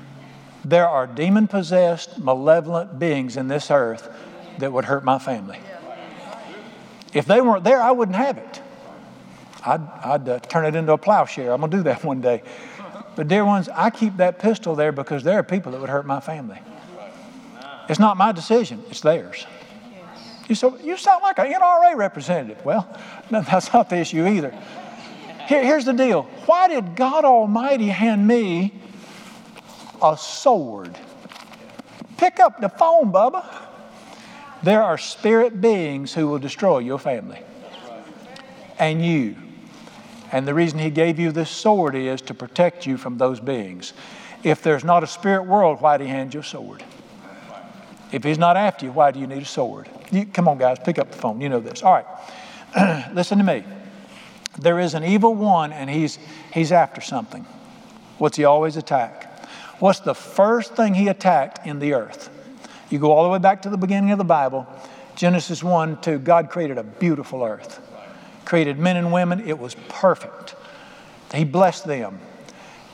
[0.65, 4.08] there are demon possessed, malevolent beings in this earth
[4.60, 5.60] that would hurt my family.
[7.13, 8.62] If they weren't there, I wouldn't have it.
[9.65, 11.52] I'd, I'd uh, turn it into a plowshare.
[11.52, 12.43] I'm going to do that one day.
[13.15, 16.06] But, dear ones, I keep that pistol there because there are people that would hurt
[16.06, 16.60] my family.
[17.89, 19.45] It's not my decision, it's theirs.
[20.48, 22.63] You, so, you sound like an NRA representative.
[22.65, 22.88] Well,
[23.32, 24.54] that's not the issue either.
[25.48, 28.74] Here, here's the deal why did God Almighty hand me
[30.02, 30.98] a sword?
[32.17, 33.45] Pick up the phone, Bubba.
[34.62, 37.39] There are spirit beings who will destroy your family
[38.78, 39.36] and you.
[40.32, 43.94] And the reason he gave you this sword is to protect you from those beings.
[44.44, 46.84] If there's not a spirit world, why did he hand you a sword?
[48.12, 49.89] If he's not after you, why do you need a sword?
[50.12, 51.42] You, come on, guys, pick up the phone.
[51.42, 51.84] You know this.
[51.84, 53.12] All right.
[53.13, 53.63] Listen to me.
[54.58, 56.20] There is an evil one, and he's,
[56.54, 57.46] he's after something.
[58.18, 59.48] What's he always attack?
[59.80, 62.30] What's the first thing he attacked in the earth?
[62.89, 64.68] You go all the way back to the beginning of the Bible,
[65.15, 67.82] Genesis 1 2, God created a beautiful earth
[68.49, 69.47] created men and women.
[69.47, 70.55] It was perfect.
[71.31, 72.19] He blessed them.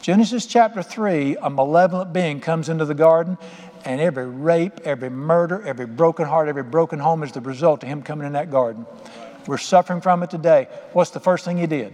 [0.01, 3.37] Genesis chapter 3, a malevolent being comes into the garden,
[3.85, 7.89] and every rape, every murder, every broken heart, every broken home is the result of
[7.89, 8.85] him coming in that garden.
[9.47, 10.67] We're suffering from it today.
[10.91, 11.93] What's the first thing he did?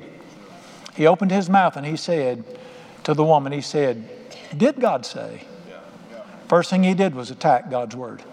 [0.96, 2.44] He opened his mouth and he said
[3.04, 4.10] to the woman, He said,
[4.58, 5.44] Did God say?
[6.48, 8.24] First thing he did was attack God's word.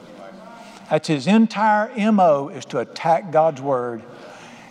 [0.89, 4.03] That's his entire MO is to attack God's word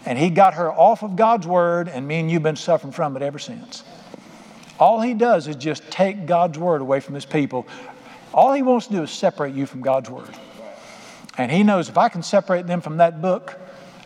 [0.05, 3.15] and he got her off of God's word, and me and you've been suffering from
[3.15, 3.83] it ever since.
[4.79, 7.67] All he does is just take God's word away from his people.
[8.33, 10.29] All he wants to do is separate you from God's word.
[11.37, 13.59] And he knows if I can separate them from that book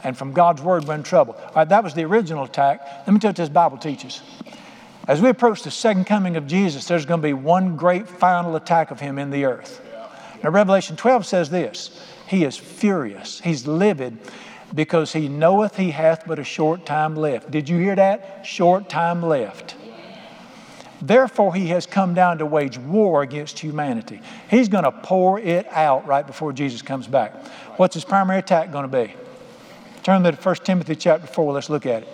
[0.04, 1.36] and from God's word, we're in trouble.
[1.36, 2.82] All right, that was the original attack.
[2.82, 4.22] Let me tell you what this Bible teaches.
[5.08, 8.56] As we approach the second coming of Jesus, there's going to be one great final
[8.56, 9.82] attack of him in the earth.
[10.44, 14.18] Now, Revelation 12 says this He is furious, he's livid,
[14.74, 17.52] because he knoweth he hath but a short time left.
[17.52, 18.46] Did you hear that?
[18.46, 19.76] Short time left.
[21.02, 24.22] Therefore, he has come down to wage war against humanity.
[24.50, 27.34] He's going to pour it out right before Jesus comes back.
[27.78, 29.16] What's his primary attack going to be?
[30.04, 31.54] Turn to 1 Timothy chapter 4.
[31.54, 32.10] Let's look at it.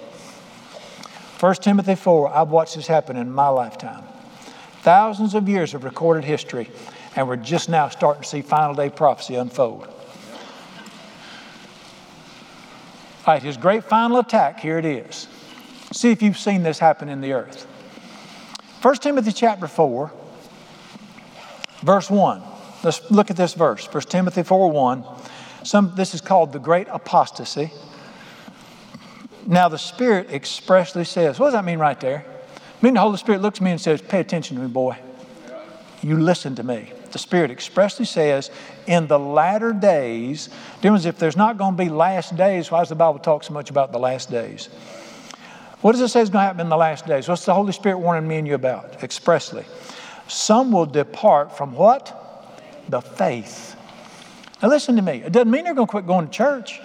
[1.39, 4.03] 1 Timothy 4, I've watched this happen in my lifetime.
[4.81, 6.69] Thousands of years of recorded history,
[7.15, 9.87] and we're just now starting to see final day prophecy unfold.
[13.35, 15.27] His great final attack, here it is.
[15.91, 17.65] See if you've seen this happen in the earth.
[18.81, 20.11] 1 Timothy chapter 4,
[21.81, 22.41] verse 1.
[22.83, 23.85] Let's look at this verse.
[23.91, 25.03] 1 Timothy 4 1.
[25.63, 27.71] Some, this is called the great apostasy.
[29.45, 32.25] Now, the Spirit expressly says, what does that mean right there?
[32.27, 34.97] I mean, the Holy Spirit looks at me and says, Pay attention to me, boy.
[36.01, 36.91] You listen to me.
[37.11, 38.51] The Spirit expressly says,
[38.85, 40.49] In the latter days,
[40.81, 43.53] difference if there's not going to be last days, why does the Bible talk so
[43.53, 44.69] much about the last days?
[45.81, 47.27] What does it say is going to happen in the last days?
[47.27, 49.63] What's the Holy Spirit warning me and you about expressly?
[50.27, 52.13] Some will depart from what?
[52.89, 53.75] The faith.
[54.61, 55.21] Now, listen to me.
[55.23, 56.79] It doesn't mean they're going to quit going to church.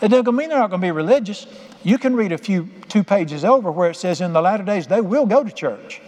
[0.00, 1.46] It doesn't mean they're not going to be religious.
[1.84, 4.88] You can read a few, two pages over where it says in the latter days
[4.88, 6.00] they will go to church,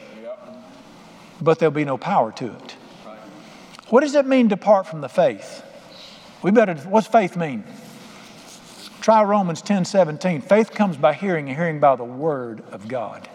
[1.40, 2.73] but there'll be no power to it.
[3.94, 5.64] What does it mean, depart from the faith?
[6.42, 7.62] We better, what's faith mean?
[9.00, 10.40] Try Romans 10 17.
[10.40, 13.28] Faith comes by hearing, and hearing by the Word of God.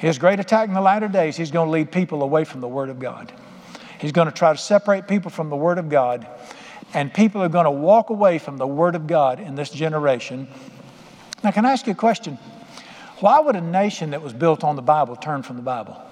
[0.00, 2.68] His great attack in the latter days, he's going to lead people away from the
[2.68, 3.32] Word of God.
[3.98, 6.26] He's going to try to separate people from the Word of God,
[6.92, 10.46] and people are going to walk away from the Word of God in this generation
[11.42, 12.36] now, can I ask you a question?
[13.20, 16.02] Why would a nation that was built on the Bible turn from the Bible?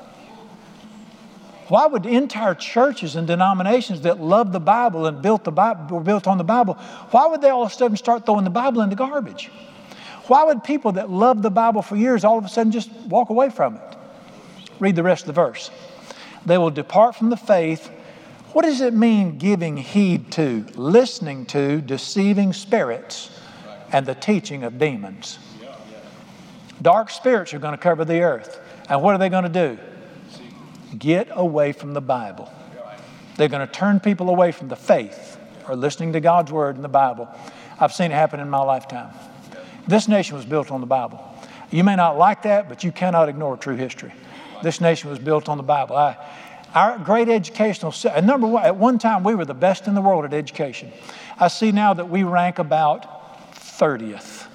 [1.68, 6.02] Why would entire churches and denominations that loved the Bible and built the Bible, were
[6.02, 6.74] built on the Bible,
[7.10, 9.50] why would they all of a sudden start throwing the Bible in the garbage?
[10.26, 13.30] Why would people that loved the Bible for years all of a sudden just walk
[13.30, 13.96] away from it?
[14.80, 15.70] Read the rest of the verse.
[16.44, 17.90] They will depart from the faith.
[18.52, 23.30] What does it mean giving heed to, listening to deceiving spirits?
[23.92, 25.38] and the teaching of demons.
[26.80, 28.58] Dark spirits are going to cover the earth.
[28.88, 29.78] And what are they going to do?
[30.98, 32.52] Get away from the Bible.
[33.36, 36.82] They're going to turn people away from the faith or listening to God's word in
[36.82, 37.28] the Bible.
[37.80, 39.14] I've seen it happen in my lifetime.
[39.88, 41.24] This nation was built on the Bible.
[41.70, 44.12] You may not like that, but you cannot ignore true history.
[44.62, 45.96] This nation was built on the Bible.
[45.96, 46.16] I,
[46.74, 50.24] our great educational, number one, at one time we were the best in the world
[50.24, 50.92] at education.
[51.38, 54.46] I see now that we rank about 30th.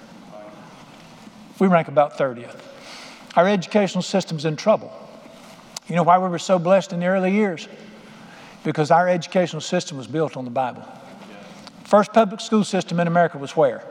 [1.60, 2.60] We rank about 30th.
[3.36, 4.91] Our educational system's in trouble.
[5.88, 7.67] You know why we were so blessed in the early years?
[8.63, 10.84] Because our educational system was built on the Bible.
[11.86, 13.84] First public school system in America was where?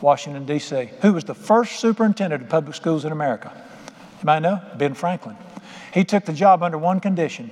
[0.00, 0.90] Washington, D.C.
[1.02, 3.52] Who was the first superintendent of public schools in America?
[4.20, 4.60] You might know?
[4.76, 5.36] Ben Franklin.
[5.92, 7.50] He took the job under one condition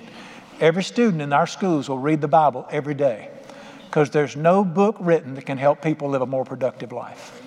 [0.61, 3.31] every student in our schools will read the Bible every day
[3.87, 7.43] because there's no book written that can help people live a more productive life.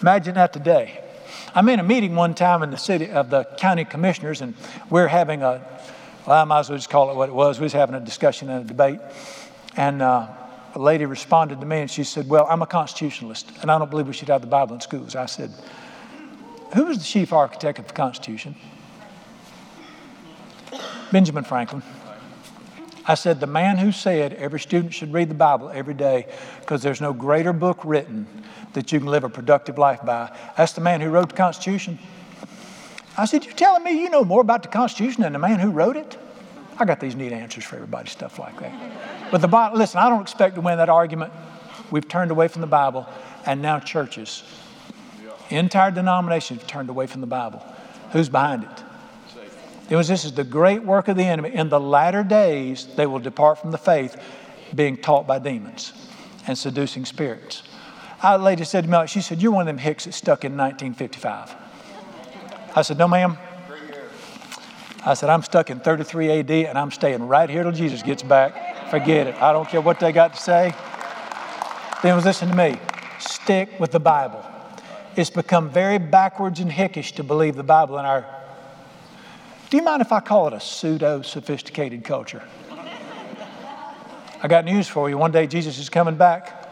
[0.00, 1.03] Imagine that today.
[1.56, 4.54] I'm in a meeting one time in the city of the county commissioners, and
[4.90, 5.64] we're having a,
[6.26, 7.60] well, I might as well just call it what it was.
[7.60, 8.98] We was having a discussion and a debate,
[9.76, 10.26] and uh,
[10.74, 13.88] a lady responded to me and she said, Well, I'm a constitutionalist, and I don't
[13.88, 15.14] believe we should have the Bible in schools.
[15.14, 15.52] I said,
[16.74, 18.56] Who was the chief architect of the Constitution?
[21.12, 21.84] Benjamin Franklin.
[23.06, 26.26] I said, the man who said every student should read the Bible every day
[26.60, 28.26] because there's no greater book written
[28.72, 30.34] that you can live a productive life by.
[30.56, 31.98] That's the man who wrote the Constitution.
[33.16, 35.70] I said, You're telling me you know more about the Constitution than the man who
[35.70, 36.16] wrote it?
[36.78, 39.30] I got these neat answers for everybody, stuff like that.
[39.30, 41.32] But the Bible, listen, I don't expect to win that argument.
[41.90, 43.06] We've turned away from the Bible,
[43.46, 44.42] and now churches,
[45.50, 47.64] entire denominations have turned away from the Bible.
[48.10, 48.83] Who's behind it?
[49.90, 51.54] It was this is the great work of the enemy.
[51.54, 54.16] In the latter days, they will depart from the faith,
[54.74, 55.92] being taught by demons
[56.46, 57.62] and seducing spirits.
[58.22, 60.56] A lady said to me, she said, You're one of them hicks that stuck in
[60.56, 61.54] 1955.
[62.74, 63.36] I said, No, ma'am.
[65.06, 68.22] I said, I'm stuck in 33 AD and I'm staying right here till Jesus gets
[68.22, 68.88] back.
[68.88, 69.42] Forget it.
[69.42, 70.74] I don't care what they got to say.
[72.02, 72.78] Then was listen to me.
[73.18, 74.42] Stick with the Bible.
[75.14, 78.26] It's become very backwards and hickish to believe the Bible in our
[79.74, 82.44] do you mind if I call it a pseudo sophisticated culture?
[84.40, 85.18] I got news for you.
[85.18, 86.70] One day Jesus is coming back.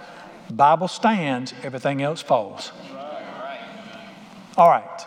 [0.49, 2.71] Bible stands, everything else falls.
[4.57, 5.05] All right.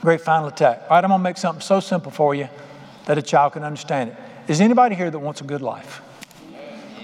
[0.00, 0.82] Great final attack.
[0.82, 2.48] All right, I'm going to make something so simple for you
[3.06, 4.16] that a child can understand it.
[4.48, 6.02] Is anybody here that wants a good life?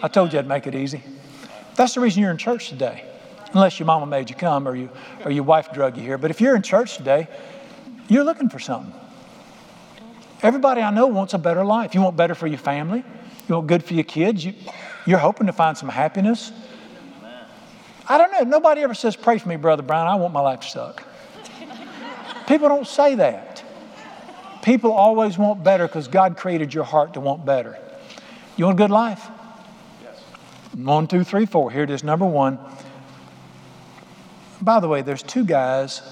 [0.02, 1.04] I told you I'd make it easy.
[1.76, 3.04] That's the reason you're in church today.
[3.52, 4.90] Unless your mama made you come or, you,
[5.24, 6.18] or your wife drug you here.
[6.18, 7.28] But if you're in church today,
[8.08, 8.92] you're looking for something.
[10.42, 11.94] Everybody I know wants a better life.
[11.94, 13.04] You want better for your family,
[13.48, 14.54] you want good for your kids, you,
[15.06, 16.52] you're hoping to find some happiness.
[18.08, 18.42] I don't know.
[18.42, 20.08] Nobody ever says, Pray for me, Brother Brown.
[20.08, 21.04] I want my life to suck.
[22.48, 23.62] People don't say that.
[24.62, 27.78] People always want better because God created your heart to want better.
[28.56, 29.28] You want a good life?
[30.02, 30.20] Yes.
[30.74, 31.70] One, two, three, four.
[31.70, 32.58] Here it is, number one.
[34.60, 36.02] By the way, there's two guys.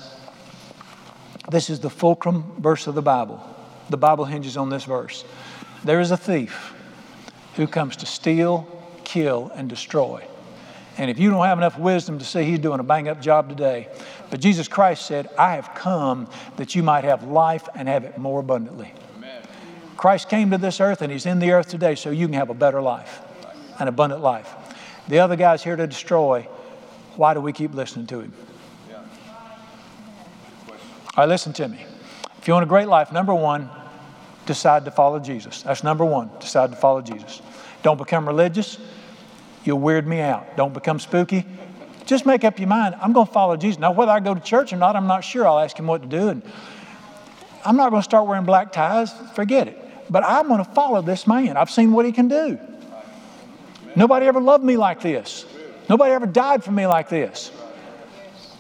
[1.51, 3.43] This is the fulcrum verse of the Bible.
[3.89, 5.25] The Bible hinges on this verse.
[5.85, 6.75] There is a thief
[7.55, 8.67] who comes to steal,
[9.05, 10.25] kill, and destroy.
[10.99, 13.49] And if you don't have enough wisdom to see he's doing a bang up job
[13.49, 13.89] today,
[14.31, 18.19] but Jesus Christ said, I have come that you might have life and have it
[18.19, 18.93] more abundantly.
[19.17, 19.43] Amen.
[19.97, 22.51] Christ came to this earth and he's in the earth today so you can have
[22.51, 23.21] a better life,
[23.79, 24.53] an abundant life.
[25.07, 26.43] The other guy's here to destroy.
[27.17, 28.33] Why do we keep listening to him?
[28.89, 28.97] Yeah.
[28.97, 29.05] All
[31.19, 31.85] right, listen to me.
[32.39, 33.69] If you want a great life, number one,
[34.47, 35.63] decide to follow Jesus.
[35.63, 37.43] That's number one, decide to follow Jesus.
[37.83, 38.79] Don't become religious.
[39.65, 40.57] You'll weird me out.
[40.57, 41.45] Don't become spooky.
[42.07, 42.95] Just make up your mind.
[43.03, 43.79] I'm going to follow Jesus.
[43.79, 45.47] Now, whether I go to church or not, I'm not sure.
[45.47, 46.29] I'll ask him what to do.
[46.29, 46.43] And
[47.65, 49.13] I'm not going to start wearing black ties.
[49.35, 50.11] Forget it.
[50.11, 51.59] But I'm going to follow this man.
[51.59, 52.59] I've seen what he can do.
[53.95, 55.45] Nobody ever loved me like this.
[55.91, 57.51] Nobody ever died for me like this.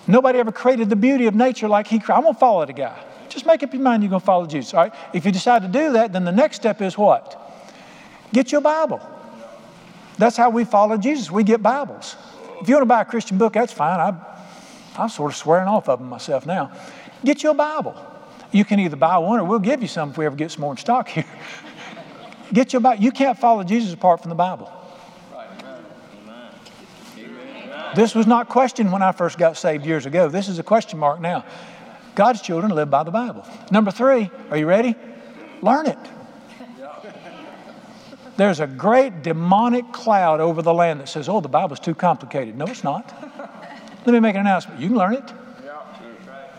[0.06, 2.18] Nobody ever created the beauty of nature like he created.
[2.18, 2.98] I'm going to follow the guy.
[3.28, 4.74] Just make up your mind you're going to follow Jesus.
[4.74, 4.94] All right?
[5.12, 7.40] If you decide to do that, then the next step is what?
[8.32, 9.00] Get your Bible.
[10.18, 11.30] That's how we follow Jesus.
[11.30, 12.16] We get Bibles.
[12.60, 14.00] If you want to buy a Christian book, that's fine.
[14.00, 14.14] I,
[15.00, 16.72] I'm sort of swearing off of them myself now.
[17.24, 17.94] Get your Bible.
[18.50, 20.62] You can either buy one or we'll give you some if we ever get some
[20.62, 21.24] more in stock here.
[22.52, 23.02] get your Bible.
[23.02, 24.72] You can't follow Jesus apart from the Bible.
[27.94, 30.28] This was not questioned when I first got saved years ago.
[30.28, 31.44] This is a question mark now.
[32.18, 33.46] God's children live by the Bible.
[33.70, 34.96] Number three, are you ready?
[35.62, 35.98] Learn it.
[38.36, 42.58] There's a great demonic cloud over the land that says, oh, the Bible's too complicated.
[42.58, 43.14] No, it's not.
[44.04, 44.80] Let me make an announcement.
[44.80, 45.30] You can learn it.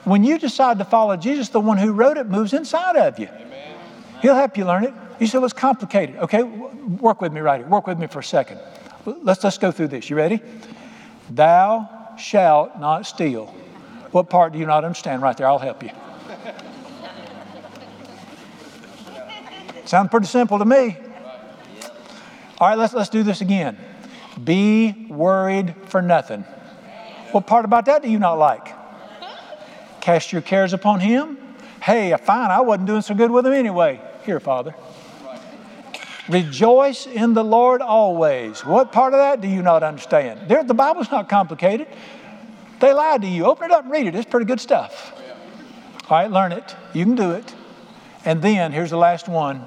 [0.05, 3.27] When you decide to follow Jesus, the one who wrote it moves inside of you.
[4.21, 4.93] He'll help you learn it.
[5.19, 6.15] You say, well, it's complicated.
[6.15, 7.67] Okay, work with me right here.
[7.67, 8.61] Work with me for a second.
[9.05, 10.09] Let's, let's go through this.
[10.09, 10.39] You ready?
[11.29, 13.53] Thou shalt not steal.
[14.11, 15.47] What part do you not understand right there?
[15.47, 15.91] I'll help you.
[19.85, 20.97] Sounds pretty simple to me.
[22.59, 23.77] All right, let's, let's do this again.
[24.43, 26.41] Be worried for nothing.
[27.31, 28.67] What part about that do you not like?
[30.01, 31.37] Cast your cares upon Him.
[31.81, 34.01] Hey, fine, I wasn't doing so good with Him anyway.
[34.25, 34.75] Here, Father.
[36.29, 38.63] Rejoice in the Lord always.
[38.63, 40.47] What part of that do you not understand?
[40.47, 41.87] There, the Bible's not complicated.
[42.79, 43.45] They lied to you.
[43.45, 44.15] Open it up and read it.
[44.15, 45.13] It's pretty good stuff.
[46.09, 46.75] All right, learn it.
[46.93, 47.53] You can do it.
[48.25, 49.65] And then, here's the last one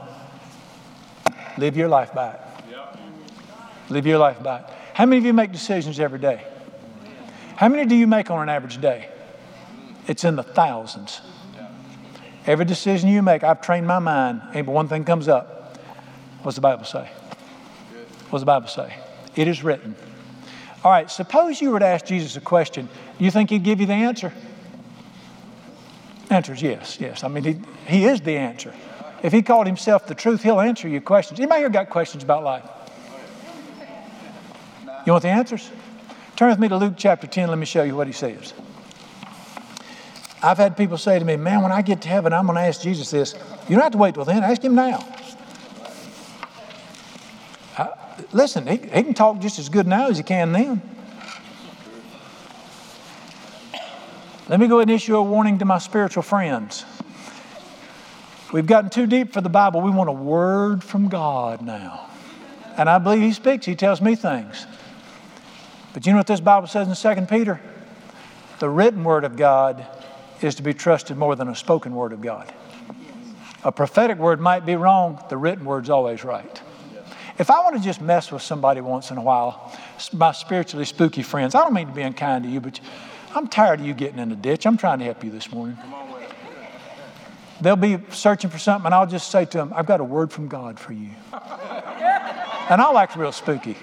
[1.59, 2.41] live your life by it.
[3.91, 4.65] Live your life by it.
[4.95, 6.45] How many of you make decisions every day?
[7.57, 9.09] How many do you make on an average day?
[10.07, 11.21] It's in the thousands.
[12.47, 15.79] Every decision you make, I've trained my mind, and one thing comes up.
[16.43, 17.09] What's the Bible say?
[18.31, 18.97] What's the Bible say?
[19.37, 19.95] It is written.
[20.85, 22.89] All right, suppose you were to ask Jesus a question.
[23.19, 24.33] Do you think he'd give you the answer?
[26.29, 27.23] Answer is yes, yes.
[27.23, 28.75] I mean, he, he is the answer.
[29.23, 31.39] If he called himself the truth, he'll answer your questions.
[31.39, 32.65] Anybody here got questions about life?
[35.07, 35.71] You want the answers?
[36.37, 37.49] Turn with me to Luke chapter 10.
[37.49, 38.53] Let me show you what he says.
[40.43, 42.63] I've had people say to me, Man, when I get to heaven, I'm going to
[42.63, 43.35] ask Jesus this.
[43.69, 45.07] You don't have to wait till then, ask him now.
[48.33, 50.83] Listen, he, he can talk just as good now as he can then.
[54.49, 56.85] Let me go ahead and issue a warning to my spiritual friends.
[58.53, 59.81] We've gotten too deep for the Bible.
[59.81, 62.11] We want a word from God now.
[62.77, 64.67] And I believe He speaks, He tells me things.
[65.95, 67.61] But you know what this Bible says in 2 Peter?
[68.59, 69.87] The written word of God
[70.41, 72.53] is to be trusted more than a spoken word of God.
[73.65, 76.62] A prophetic word might be wrong, the written word's always right.
[77.43, 79.77] If I want to just mess with somebody once in a while,
[80.13, 82.79] my spiritually spooky friends, I don't mean to be unkind to you, but
[83.35, 84.65] I'm tired of you getting in the ditch.
[84.65, 85.77] I'm trying to help you this morning.
[87.61, 90.31] They'll be searching for something, and I'll just say to them, I've got a word
[90.31, 91.09] from God for you.
[91.33, 93.77] and I'll act real spooky.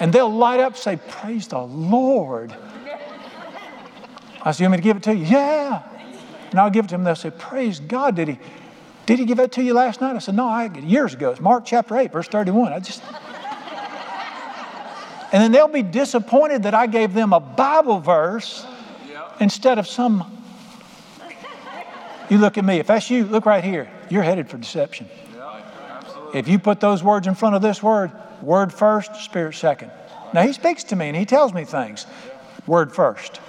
[0.00, 2.56] And they'll light up say, Praise the Lord.
[4.40, 5.26] I say, You want me to give it to you?
[5.26, 5.82] Yeah.
[6.52, 7.04] And I'll give it to them.
[7.04, 8.16] They'll say, Praise God.
[8.16, 8.38] Did he?
[9.08, 10.14] Did he give that to you last night?
[10.16, 11.30] I said, No, I, years ago.
[11.30, 12.74] It's Mark chapter 8, verse 31.
[12.74, 13.02] I just.
[15.32, 18.66] and then they'll be disappointed that I gave them a Bible verse
[19.40, 20.30] instead of some
[22.28, 22.80] You look at me.
[22.80, 23.90] If that's you, look right here.
[24.10, 25.08] You're headed for deception.
[26.34, 29.90] If you put those words in front of this word, word first, spirit second.
[30.34, 32.04] Now, he speaks to me and he tells me things.
[32.66, 33.40] Word first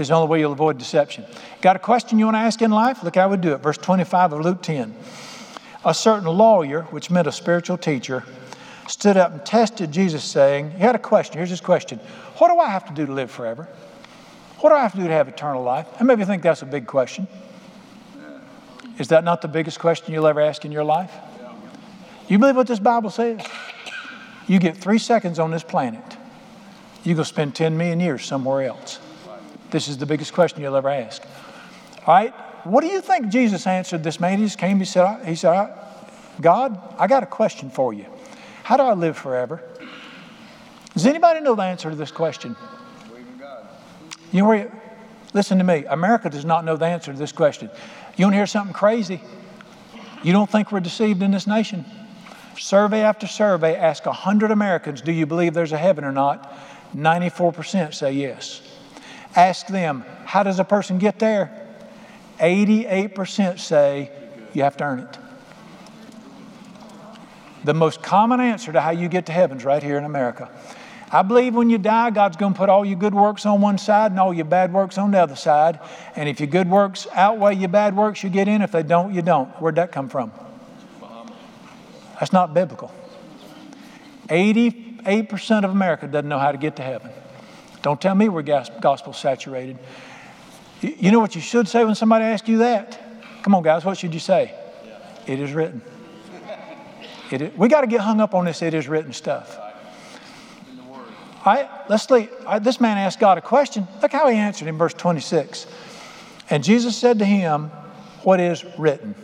[0.00, 1.24] is the only way you'll avoid deception.
[1.60, 3.02] Got a question you want to ask in life?
[3.02, 3.58] Look how would do it.
[3.58, 4.94] Verse 25 of Luke 10.
[5.84, 8.24] A certain lawyer, which meant a spiritual teacher,
[8.88, 11.36] stood up and tested Jesus, saying, He had a question.
[11.36, 11.98] Here's his question
[12.38, 13.68] What do I have to do to live forever?
[14.60, 15.86] What do I have to do to have eternal life?
[16.00, 17.28] I maybe think that's a big question.
[18.98, 21.12] Is that not the biggest question you'll ever ask in your life?
[22.26, 23.40] You believe what this Bible says?
[24.48, 26.16] You get three seconds on this planet,
[27.04, 28.98] you go spend 10 million years somewhere else.
[29.70, 31.22] This is the biggest question you'll ever ask.
[32.06, 32.34] All right?
[32.64, 34.38] What do you think Jesus answered this man?
[34.38, 35.74] He just came, he said, he said
[36.40, 38.06] God, I got a question for you.
[38.62, 39.62] How do I live forever?
[40.94, 42.56] Does anybody know the answer to this question?
[44.32, 44.72] You know where,
[45.32, 45.84] listen to me.
[45.86, 47.70] America does not know the answer to this question.
[48.16, 49.20] You want to hear something crazy?
[50.22, 51.84] You don't think we're deceived in this nation?
[52.58, 56.52] Survey after survey ask 100 Americans, do you believe there's a heaven or not?
[56.94, 58.60] 94% say yes.
[59.36, 61.66] Ask them, how does a person get there?
[62.38, 64.10] 88% say
[64.52, 65.18] you have to earn it.
[67.64, 70.50] The most common answer to how you get to heaven is right here in America.
[71.10, 73.78] I believe when you die, God's going to put all your good works on one
[73.78, 75.80] side and all your bad works on the other side.
[76.16, 78.62] And if your good works outweigh your bad works, you get in.
[78.62, 79.48] If they don't, you don't.
[79.60, 80.32] Where'd that come from?
[82.20, 82.92] That's not biblical.
[84.28, 87.10] 88% of America doesn't know how to get to heaven.
[87.82, 89.78] Don't tell me we're gospel saturated.
[90.80, 93.00] You know what you should say when somebody asks you that?
[93.42, 94.54] Come on, guys, what should you say?
[95.26, 95.82] It is written.
[97.30, 99.58] It is, we got to get hung up on this it is written stuff.
[101.44, 102.30] Right, let's leave.
[102.60, 103.86] This man asked God a question.
[104.02, 105.66] Look how he answered in verse 26.
[106.50, 107.70] And Jesus said to him,
[108.22, 109.14] What is written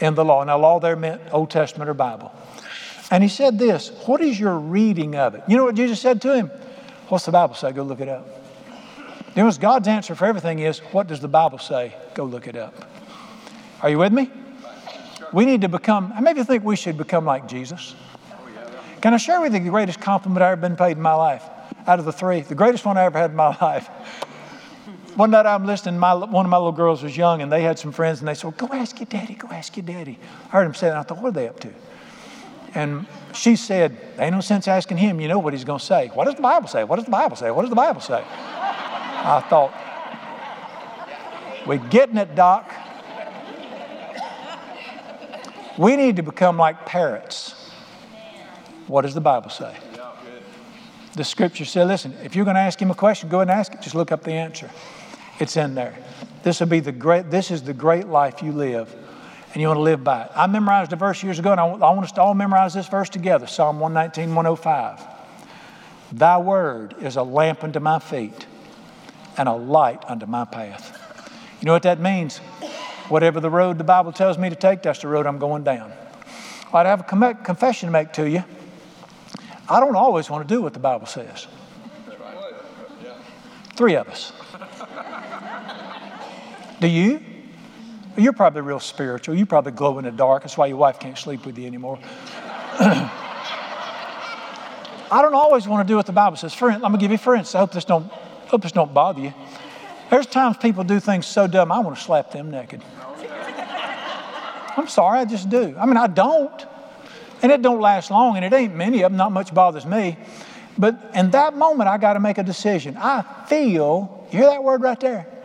[0.00, 0.42] in the law?
[0.42, 2.32] Now, law there meant Old Testament or Bible.
[3.10, 5.42] And he said this What is your reading of it?
[5.46, 6.50] You know what Jesus said to him?
[7.08, 7.72] What's the Bible say?
[7.72, 8.26] Go look it up.
[9.34, 11.94] You know, God's answer for everything is, What does the Bible say?
[12.14, 12.74] Go look it up.
[13.82, 14.30] Are you with me?
[15.32, 17.94] We need to become, I maybe think we should become like Jesus.
[19.00, 21.44] Can I share with you the greatest compliment I ever been paid in my life?
[21.86, 23.88] Out of the three, the greatest one I ever had in my life.
[25.14, 27.78] One night I'm listening, my, one of my little girls was young and they had
[27.78, 30.18] some friends and they said, Go ask your daddy, go ask your daddy.
[30.46, 31.70] I heard him say that I thought, What are they up to?
[32.74, 35.20] And she said, Ain't no sense asking him.
[35.20, 36.08] You know what he's going to say.
[36.08, 36.84] What does the Bible say?
[36.84, 37.50] What does the Bible say?
[37.50, 38.24] What does the Bible say?
[38.24, 39.72] I thought,
[41.66, 42.72] We're getting it, Doc.
[45.78, 47.70] We need to become like parrots.
[48.88, 49.76] What does the Bible say?
[51.14, 53.58] The scripture said, listen, if you're going to ask him a question, go ahead and
[53.58, 53.80] ask it.
[53.80, 54.70] Just look up the answer.
[55.38, 55.96] It's in there.
[56.42, 58.94] This will be the great, this is the great life you live
[59.52, 60.30] and you want to live by it.
[60.34, 62.88] I memorized a verse years ago, and I, I want us to all memorize this
[62.88, 65.00] verse together Psalm 119, 105.
[66.12, 68.46] Thy word is a lamp unto my feet
[69.36, 70.94] and a light unto my path.
[71.60, 72.38] You know what that means?
[73.08, 75.92] Whatever the road the Bible tells me to take, that's the road I'm going down.
[76.72, 78.44] I'd have a confession to make to you.
[79.68, 81.46] I don't always want to do what the Bible says.
[83.76, 84.32] Three of us.
[86.80, 87.20] Do you?
[88.18, 89.36] You're probably real spiritual.
[89.36, 90.42] You probably glow in the dark.
[90.42, 92.00] That's why your wife can't sleep with you anymore.
[95.10, 96.52] I don't always want to do what the Bible says.
[96.52, 97.54] For, I'm gonna give you instance.
[97.54, 98.10] I hope this don't
[98.48, 99.32] hope this don't bother you.
[100.10, 102.82] There's times people do things so dumb I want to slap them naked.
[104.76, 105.76] I'm sorry, I just do.
[105.78, 106.66] I mean, I don't.
[107.42, 110.16] And it don't last long, and it ain't many of them, not much bothers me.
[110.76, 112.96] But in that moment, I got to make a decision.
[112.96, 115.37] I feel, you hear that word right there?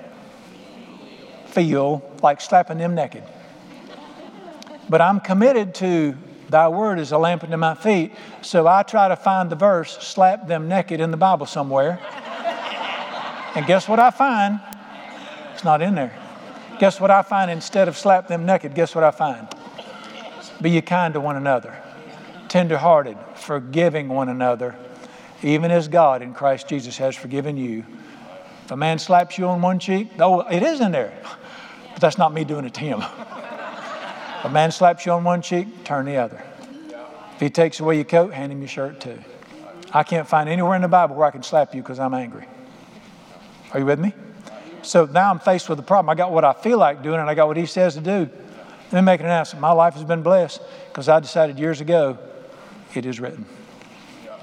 [1.53, 3.23] Feel like slapping them naked.
[4.89, 6.17] But I'm committed to
[6.49, 8.11] thy word is a lamp unto my feet.
[8.41, 11.99] So I try to find the verse, slap them naked in the Bible somewhere.
[13.55, 14.59] and guess what I find?
[15.53, 16.17] It's not in there.
[16.79, 18.73] Guess what I find instead of slap them naked?
[18.73, 19.47] Guess what I find?
[20.59, 21.75] Be ye kind to one another,
[22.49, 24.75] tenderhearted, forgiving one another,
[25.43, 27.85] even as God in Christ Jesus has forgiven you.
[28.65, 31.13] If a man slaps you on one cheek, oh, it is in there,
[32.03, 33.01] that's not me doing it to him.
[34.43, 36.43] a man slaps you on one cheek, turn the other.
[37.35, 39.19] If he takes away your coat, hand him your shirt too.
[39.93, 42.45] I can't find anywhere in the Bible where I can slap you because I'm angry.
[43.71, 44.13] Are you with me?
[44.81, 46.09] So now I'm faced with a problem.
[46.09, 48.29] I got what I feel like doing, and I got what he says to do.
[48.91, 49.61] Let me make an announcement.
[49.61, 52.17] My life has been blessed because I decided years ago
[52.93, 53.45] it is written.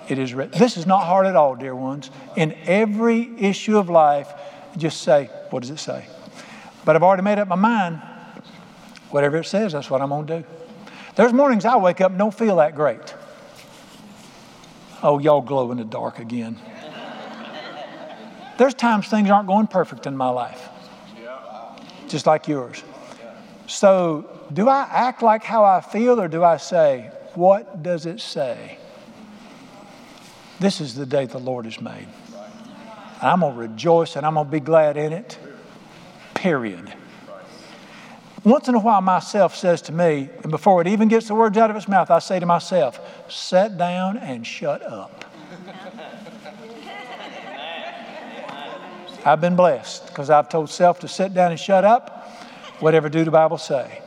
[0.08, 0.58] It is written.
[0.58, 2.10] This is not hard at all, dear ones.
[2.36, 4.32] In every issue of life,
[4.78, 6.06] just say, what does it say?
[6.84, 8.00] But I've already made up my mind.
[9.10, 10.44] Whatever it says, that's what I'm going to do.
[11.16, 13.14] There's mornings I wake up and don't feel that great.
[15.02, 16.58] Oh, y'all glow in the dark again.
[18.58, 20.68] There's times things aren't going perfect in my life,
[22.08, 22.82] just like yours.
[23.66, 28.20] So, do I act like how I feel or do I say, what does it
[28.20, 28.78] say?
[30.58, 32.08] This is the day the Lord has made.
[33.22, 35.38] I'm going to rejoice and I'm going to be glad in it.
[36.40, 36.90] Period.
[38.44, 41.58] Once in a while, myself says to me, and before it even gets the words
[41.58, 45.26] out of its mouth, I say to myself, sit down and shut up.
[49.26, 52.26] I've been blessed because I've told self to sit down and shut up.
[52.80, 54.00] Whatever do the Bible say.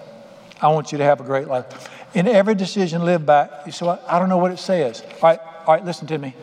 [0.59, 1.88] I want you to have a great life.
[2.15, 3.47] In every decision, live by.
[3.67, 5.03] You say, well, I don't know what it says.
[5.21, 6.36] All right, all right, listen to me.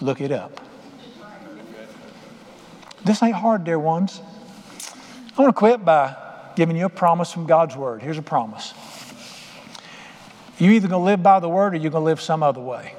[0.00, 0.60] Look it up.
[3.04, 4.20] This ain't hard, dear ones.
[5.36, 6.16] I want to quit by
[6.54, 8.02] giving you a promise from God's Word.
[8.02, 8.74] Here's a promise.
[10.58, 12.60] You're either going to live by the Word or you're going to live some other
[12.60, 12.94] way.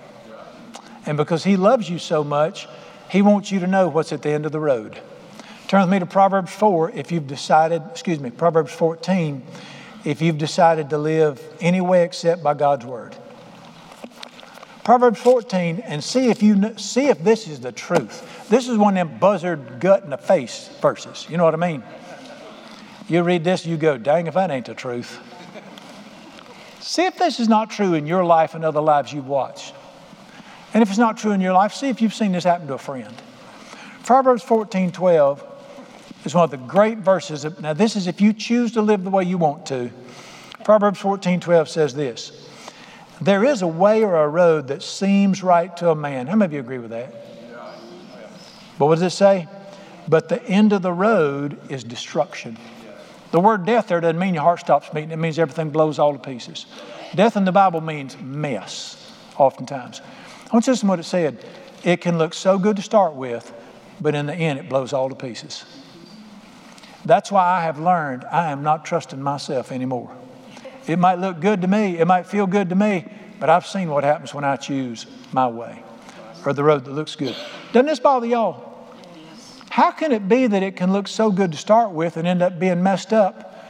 [1.05, 2.67] And because He loves you so much,
[3.09, 4.99] He wants you to know what's at the end of the road.
[5.67, 9.41] Turn with me to Proverbs 4 if you've decided, excuse me, Proverbs 14
[10.03, 13.15] if you've decided to live any way except by God's Word.
[14.83, 18.47] Proverbs 14 and see if you see if this is the truth.
[18.49, 21.25] This is one of them buzzard gut in the face verses.
[21.29, 21.83] You know what I mean?
[23.07, 25.19] You read this, you go, dang if that ain't the truth.
[26.81, 29.73] See if this is not true in your life and other lives you've watched.
[30.73, 32.73] And if it's not true in your life, see if you've seen this happen to
[32.73, 33.13] a friend.
[34.03, 35.43] Proverbs 14 12
[36.25, 37.45] is one of the great verses.
[37.45, 39.91] Of, now, this is if you choose to live the way you want to.
[40.65, 42.49] Proverbs 14 12 says this
[43.23, 46.27] There is a way or a road that seems right to a man.
[46.27, 47.13] How many of you agree with that?
[48.77, 49.47] But what does it say?
[50.09, 52.57] But the end of the road is destruction.
[53.31, 56.11] The word death there doesn't mean your heart stops beating, it means everything blows all
[56.11, 56.65] to pieces.
[57.15, 60.01] Death in the Bible means mess, oftentimes.
[60.01, 61.37] I want you to listen to what it said.
[61.85, 63.53] It can look so good to start with,
[64.01, 65.63] but in the end, it blows all to pieces.
[67.05, 70.13] That's why I have learned I am not trusting myself anymore.
[70.87, 73.05] It might look good to me, it might feel good to me,
[73.39, 75.83] but I've seen what happens when I choose my way
[76.45, 77.35] or the road that looks good.
[77.71, 78.69] Doesn't this bother y'all?
[79.69, 82.41] How can it be that it can look so good to start with and end
[82.41, 83.65] up being messed up?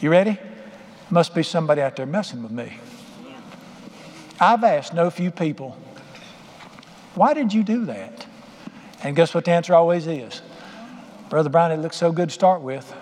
[0.00, 0.38] You ready?
[1.10, 2.78] Must be somebody out there messing with me.
[4.38, 5.76] I've asked no few people,
[7.14, 8.26] why did you do that?
[9.02, 10.42] And guess what the answer always is?
[11.30, 12.94] Brother Brian, it looks so good to start with.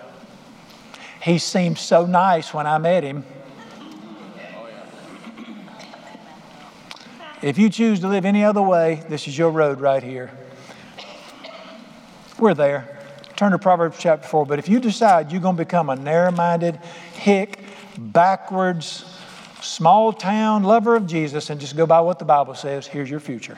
[1.25, 3.25] He seemed so nice when I met him.
[7.41, 10.29] If you choose to live any other way, this is your road right here.
[12.37, 12.99] We're there.
[13.35, 14.45] Turn to Proverbs chapter 4.
[14.45, 16.75] But if you decide you're going to become a narrow minded,
[17.13, 17.59] hick,
[17.97, 19.03] backwards,
[19.61, 23.19] small town lover of Jesus and just go by what the Bible says, here's your
[23.19, 23.57] future.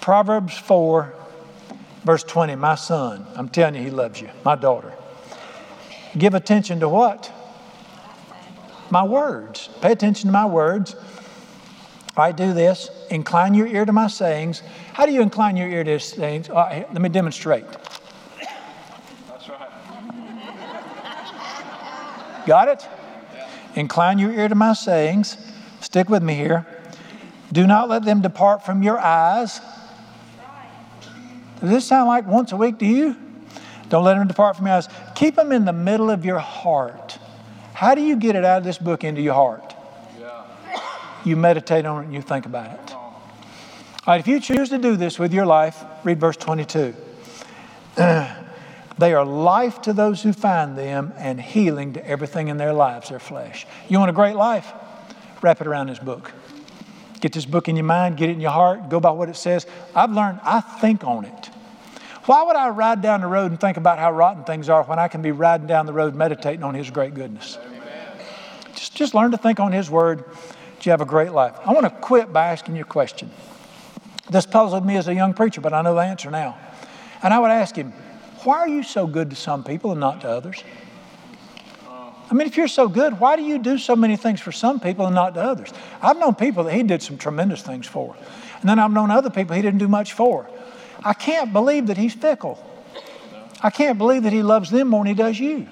[0.00, 1.14] Proverbs 4,
[2.04, 4.30] Verse 20, my son, I'm telling you, he loves you.
[4.42, 4.94] My daughter.
[6.16, 7.32] Give attention to what?
[8.90, 9.68] My words.
[9.80, 10.96] Pay attention to my words.
[12.16, 12.90] I do this.
[13.08, 14.62] Incline your ear to my sayings.
[14.92, 16.48] How do you incline your ear to his sayings?
[16.48, 17.64] Let me demonstrate.
[19.28, 19.70] That's right.
[22.46, 22.86] Got it?
[23.76, 25.36] Incline your ear to my sayings.
[25.80, 26.66] Stick with me here.
[27.52, 29.60] Do not let them depart from your eyes.
[31.60, 33.16] Does this sound like once a week to you?
[33.88, 34.88] Don't let them depart from your eyes.
[35.20, 37.18] Keep them in the middle of your heart.
[37.74, 39.74] How do you get it out of this book into your heart?
[40.18, 40.46] Yeah.
[41.26, 42.94] You meditate on it and you think about it.
[42.94, 43.12] All
[44.06, 46.94] right, if you choose to do this with your life, read verse 22.
[47.96, 48.32] they
[49.12, 53.18] are life to those who find them and healing to everything in their lives, their
[53.18, 53.66] flesh.
[53.90, 54.72] You want a great life?
[55.42, 56.32] Wrap it around this book.
[57.20, 59.36] Get this book in your mind, get it in your heart, go by what it
[59.36, 59.66] says.
[59.94, 61.50] I've learned, I think on it.
[62.26, 64.98] Why would I ride down the road and think about how rotten things are when
[64.98, 67.58] I can be riding down the road meditating on His great goodness?
[68.74, 70.24] Just, just learn to think on His word.
[70.82, 71.54] You have a great life.
[71.66, 73.30] I want to quit by asking you a question.
[74.30, 76.56] This puzzled me as a young preacher, but I know the answer now.
[77.22, 77.92] And I would ask him,
[78.44, 80.62] why are you so good to some people and not to others?
[82.30, 84.78] I mean, if you're so good, why do you do so many things for some
[84.78, 85.72] people and not to others?
[86.00, 88.16] I've known people that he did some tremendous things for.
[88.60, 90.48] And then I've known other people he didn't do much for.
[91.04, 92.58] I can't believe that he's fickle.
[93.62, 95.66] I can't believe that he loves them more than he does you.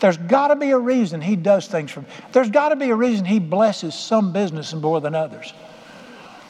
[0.00, 2.04] There's got to be a reason he does things for.
[2.32, 5.52] There's got to be a reason he blesses some business more than others.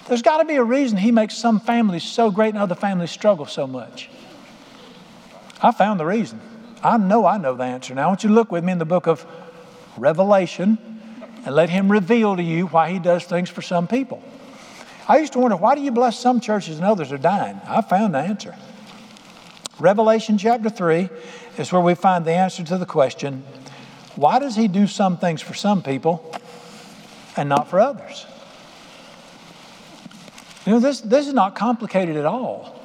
[0.09, 3.11] There's got to be a reason he makes some families so great and other families
[3.11, 4.11] struggle so much.
[5.63, 6.41] I found the reason.
[6.83, 7.95] I know I know the answer.
[7.95, 9.25] Now I want you to look with me in the book of
[9.97, 10.79] Revelation
[11.45, 14.23] and let Him reveal to you why He does things for some people.
[15.13, 17.61] I used to wonder, why do you bless some churches and others are dying?
[17.67, 18.57] I found the answer.
[19.79, 21.11] Revelation chapter 3
[21.59, 23.45] is where we find the answer to the question
[24.17, 26.35] why does He do some things for some people
[27.37, 28.25] and not for others?
[30.65, 32.81] You know, this, this is not complicated at all.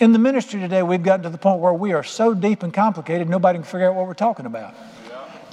[0.00, 2.72] In the ministry today, we've gotten to the point where we are so deep and
[2.72, 4.74] complicated, nobody can figure out what we're talking about.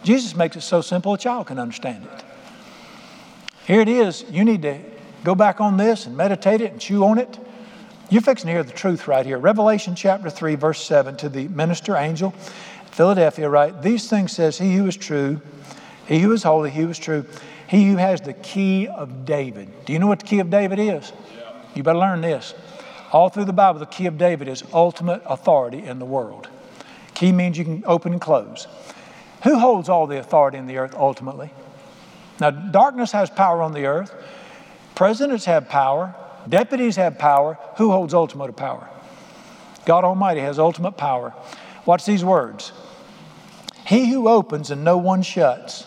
[0.04, 2.24] Jesus makes it so simple a child can understand it.
[3.70, 4.26] Here it is.
[4.32, 4.80] You need to
[5.24, 7.38] go back on this and meditate it and chew on it.
[8.10, 9.38] You're fixing to hear the truth right here.
[9.38, 12.32] Revelation chapter 3, verse 7 to the minister angel,
[12.90, 13.80] Philadelphia, right?
[13.80, 15.40] These things says, He who is true,
[16.08, 17.24] he who is holy, he who is true,
[17.68, 19.70] he who has the key of David.
[19.86, 21.14] Do you know what the key of David is?
[21.38, 21.62] Yeah.
[21.76, 22.56] You better learn this.
[23.12, 26.50] All through the Bible, the key of David is ultimate authority in the world.
[27.14, 28.66] Key means you can open and close.
[29.44, 31.52] Who holds all the authority in the earth ultimately?
[32.40, 34.14] Now, darkness has power on the earth.
[34.96, 36.16] Presidents have power.
[36.48, 37.58] Deputies have power.
[37.78, 38.90] Who holds ultimate power?
[39.86, 41.34] God Almighty has ultimate power.
[41.86, 42.72] Watch these words
[43.86, 45.86] He who opens and no one shuts,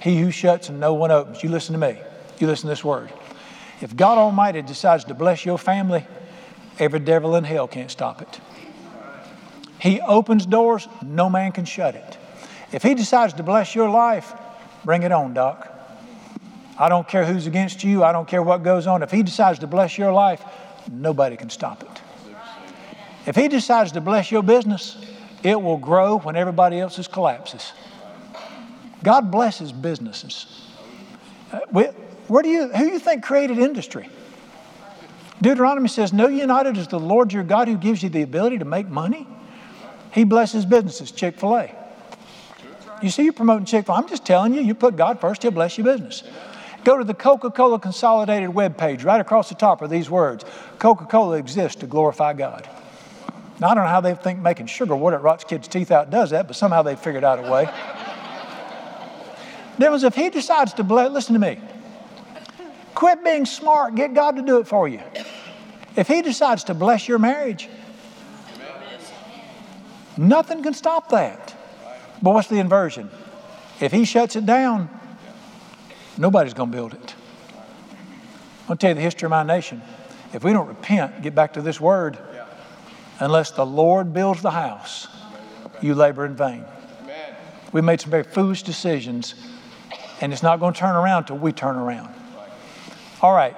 [0.00, 1.42] he who shuts and no one opens.
[1.42, 2.00] You listen to me.
[2.38, 3.10] You listen to this word.
[3.80, 6.06] If God Almighty decides to bless your family,
[6.78, 8.40] every devil in hell can't stop it.
[9.78, 12.18] He opens doors, no man can shut it.
[12.72, 14.34] If He decides to bless your life,
[14.84, 15.69] bring it on, Doc.
[16.80, 19.02] I don't care who's against you, I don't care what goes on.
[19.02, 20.42] If He decides to bless your life,
[20.90, 22.00] nobody can stop it.
[23.26, 24.96] If He decides to bless your business,
[25.42, 27.72] it will grow when everybody else's collapses.
[29.02, 30.66] God blesses businesses.
[31.52, 31.60] Uh,
[32.28, 34.08] where do you, who do you think created industry?
[35.42, 38.64] Deuteronomy says, Know united is the Lord your God who gives you the ability to
[38.64, 39.26] make money.
[40.12, 41.74] He blesses businesses, Chick fil A.
[43.02, 43.98] You see, you're promoting Chick fil A.
[43.98, 46.22] I'm just telling you, you put God first, He'll bless your business.
[46.84, 49.04] Go to the Coca Cola Consolidated web page.
[49.04, 50.44] Right across the top are these words
[50.78, 52.68] Coca Cola exists to glorify God.
[53.60, 56.10] Now, I don't know how they think making sugar water that rots kids' teeth out
[56.10, 57.68] does that, but somehow they figured out a way.
[59.78, 61.58] There was if he decides to bless, listen to me.
[62.94, 65.00] Quit being smart, get God to do it for you.
[65.96, 67.66] If he decides to bless your marriage,
[70.18, 71.54] nothing can stop that.
[72.20, 73.08] But what's the inversion?
[73.80, 74.90] If he shuts it down,
[76.20, 77.14] nobody's going to build it.
[78.68, 79.82] I'll tell you the history of my nation.
[80.32, 82.18] If we don't repent, get back to this word,
[83.18, 85.08] unless the Lord builds the house,
[85.80, 86.64] you labor in vain.
[87.72, 89.34] We made some very foolish decisions,
[90.20, 92.14] and it's not going to turn around until we turn around.
[93.22, 93.56] All right.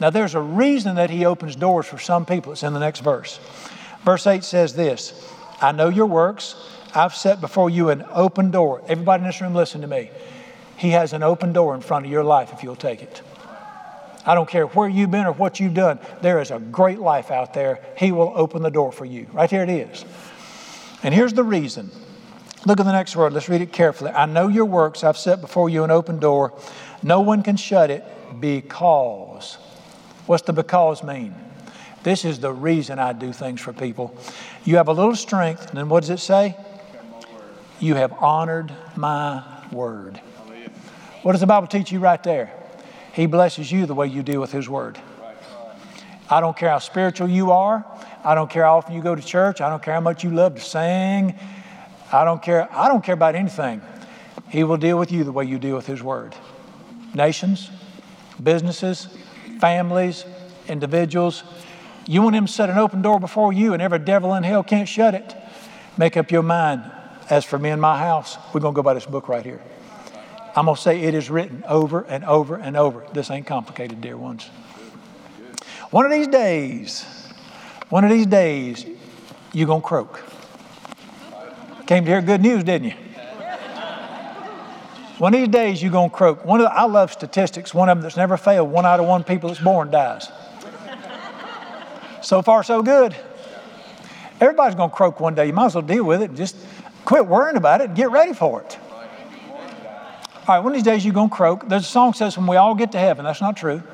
[0.00, 2.52] Now, there's a reason that he opens doors for some people.
[2.52, 3.38] It's in the next verse.
[4.04, 5.12] Verse 8 says this
[5.60, 6.54] I know your works.
[6.94, 8.82] I've set before you an open door.
[8.88, 10.10] Everybody in this room, listen to me.
[10.80, 13.20] He has an open door in front of your life if you'll take it.
[14.24, 17.30] I don't care where you've been or what you've done, there is a great life
[17.30, 17.84] out there.
[17.98, 19.26] He will open the door for you.
[19.34, 20.06] Right here it is.
[21.02, 21.90] And here's the reason.
[22.64, 23.34] Look at the next word.
[23.34, 24.10] Let's read it carefully.
[24.12, 25.04] I know your works.
[25.04, 26.58] I've set before you an open door.
[27.02, 28.02] No one can shut it
[28.40, 29.58] because.
[30.24, 31.34] What's the because mean?
[32.04, 34.16] This is the reason I do things for people.
[34.64, 36.56] You have a little strength, and then what does it say?
[37.80, 40.22] You have honored my word.
[41.22, 42.52] What does the Bible teach you right there?
[43.12, 44.98] He blesses you the way you deal with His word.
[46.30, 47.84] I don't care how spiritual you are.
[48.24, 49.60] I don't care how often you go to church.
[49.60, 51.34] I don't care how much you love to sing.
[52.12, 52.68] I don't care.
[52.72, 53.82] I don't care about anything.
[54.48, 56.34] He will deal with you the way you deal with His word.
[57.14, 57.70] Nations,
[58.42, 59.08] businesses,
[59.58, 60.24] families,
[60.68, 61.42] individuals.
[62.06, 64.62] You want Him to set an open door before you, and every devil in hell
[64.62, 65.36] can't shut it.
[65.98, 66.82] Make up your mind.
[67.28, 69.60] As for me and my house, we're going to go by this book right here.
[70.56, 73.04] I'm going to say it is written over and over and over.
[73.12, 74.46] This ain't complicated, dear ones.
[75.90, 77.04] One of these days,
[77.88, 78.86] one of these days,
[79.52, 80.22] you're going to croak.
[81.86, 82.94] Came to hear good news, didn't you?
[85.18, 86.44] One of these days, you're going to croak.
[86.44, 87.74] One of the, I love statistics.
[87.74, 88.70] One of them that's never failed.
[88.70, 90.30] One out of one people that's born dies.
[92.22, 93.16] So far, so good.
[94.40, 95.46] Everybody's going to croak one day.
[95.46, 96.30] You might as well deal with it.
[96.30, 96.56] And just
[97.04, 98.78] Quit worrying about it and get ready for it.
[100.50, 101.68] All right, one of these days you're going to croak.
[101.68, 103.24] There's a song that says, when we all get to heaven.
[103.24, 103.84] That's not true.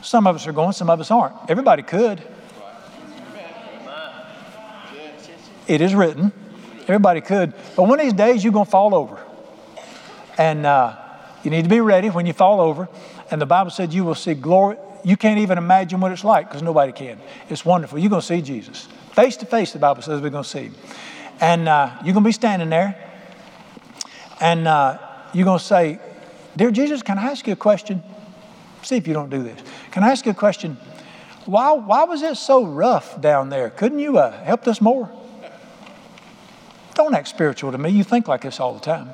[0.00, 1.34] Some of us are going, some of us aren't.
[1.50, 2.22] Everybody could.
[5.66, 6.32] It is written.
[6.84, 7.52] Everybody could.
[7.76, 9.22] But one of these days you're going to fall over.
[10.38, 10.96] And uh,
[11.42, 12.88] you need to be ready when you fall over.
[13.30, 14.78] And the Bible said you will see glory.
[15.04, 17.20] You can't even imagine what it's like because nobody can.
[17.50, 17.98] It's wonderful.
[17.98, 18.88] You're going to see Jesus.
[19.12, 20.74] Face to face, the Bible says we're going to see him.
[21.42, 23.10] And uh, you're going to be standing there,
[24.40, 24.98] and uh,
[25.32, 25.98] you're going to say,
[26.56, 28.02] Dear Jesus, can I ask you a question?
[28.82, 29.60] See if you don't do this.
[29.90, 30.76] Can I ask you a question?
[31.46, 33.70] Why, why was it so rough down there?
[33.70, 35.10] Couldn't you uh, helped us more?
[36.94, 37.90] Don't act spiritual to me.
[37.90, 39.10] You think like this all the time.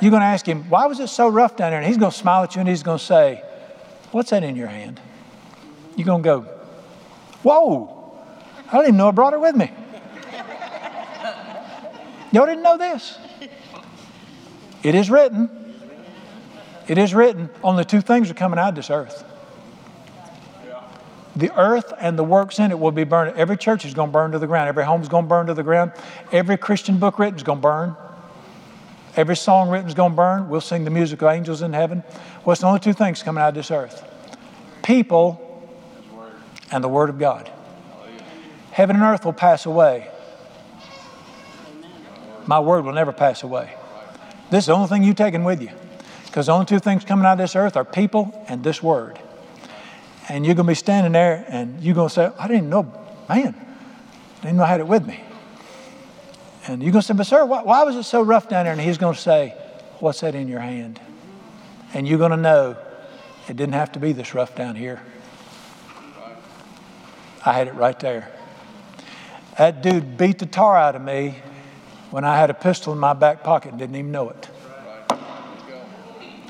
[0.00, 1.80] You're going to ask him, Why was it so rough down there?
[1.80, 3.44] And he's going to smile at you and he's going to say,
[4.12, 4.98] What's that in your hand?
[5.96, 6.40] You're going to go,
[7.42, 8.14] Whoa,
[8.68, 9.70] I didn't even know I brought it with me.
[12.32, 13.18] Y'all didn't know this?
[14.82, 15.50] It is written.
[16.88, 17.50] It is written.
[17.62, 19.24] Only two things are coming out of this earth.
[21.36, 23.36] The earth and the works in it will be burned.
[23.36, 24.68] Every church is going to burn to the ground.
[24.68, 25.92] Every home is going to burn to the ground.
[26.32, 27.96] Every Christian book written is going to burn.
[29.16, 30.48] Every song written is going to burn.
[30.48, 32.02] We'll sing the music of angels in heaven.
[32.44, 34.04] What's the only two things coming out of this earth?
[34.82, 35.46] People
[36.72, 37.50] and the Word of God.
[38.72, 40.10] Heaven and earth will pass away.
[42.46, 43.74] My word will never pass away.
[44.50, 45.70] This is the only thing you're taking with you.
[46.26, 49.18] Because the only two things coming out of this earth are people and this word.
[50.28, 52.84] And you're going to be standing there and you're going to say, I didn't know,
[53.28, 53.54] man,
[54.38, 55.22] I didn't know I had it with me.
[56.66, 58.72] And you're going to say, but sir, why, why was it so rough down there?
[58.72, 59.54] And he's going to say,
[59.98, 61.00] what's that in your hand?
[61.94, 62.76] And you're going to know
[63.48, 65.02] it didn't have to be this rough down here.
[67.44, 68.30] I had it right there.
[69.58, 71.36] That dude beat the tar out of me
[72.10, 74.48] when I had a pistol in my back pocket and didn't even know it.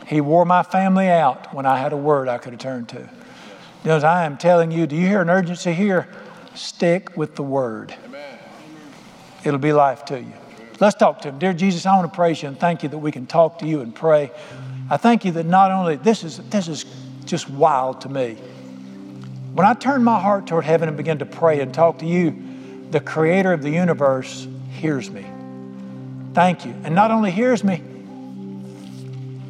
[0.06, 3.08] He wore my family out when I had a word I could have turned to.
[3.82, 6.08] Because I am telling you, do you hear an urgency here?
[6.54, 7.94] Stick with the word.
[9.44, 10.32] It'll be life to you.
[10.80, 11.38] Let's talk to him.
[11.38, 13.66] Dear Jesus, I want to praise you and thank you that we can talk to
[13.66, 14.32] you and pray.
[14.90, 16.84] I thank you that not only this is this is
[17.24, 18.34] just wild to me.
[19.54, 22.36] When I turn my heart toward heaven and begin to pray and talk to you,
[22.90, 25.26] the creator of the universe hears me.
[26.32, 26.74] Thank you.
[26.84, 27.82] And not only hears me,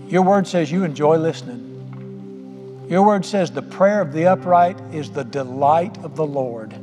[0.08, 2.86] your word says you enjoy listening.
[2.88, 6.74] Your word says the prayer of the upright is the delight of the Lord.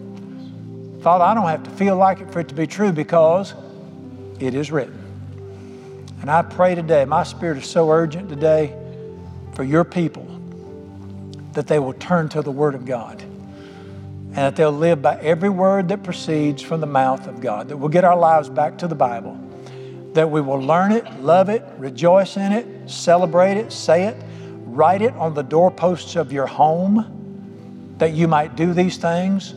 [1.01, 3.53] Father, I don't have to feel like it for it to be true because
[4.39, 4.97] it is written.
[6.21, 8.75] And I pray today, my spirit is so urgent today
[9.53, 10.25] for your people
[11.53, 15.49] that they will turn to the Word of God and that they'll live by every
[15.49, 18.87] word that proceeds from the mouth of God, that we'll get our lives back to
[18.87, 19.35] the Bible,
[20.17, 24.17] that we will learn it, love it, rejoice in it, celebrate it, say it,
[24.77, 29.55] Write it on the doorposts of your home that you might do these things.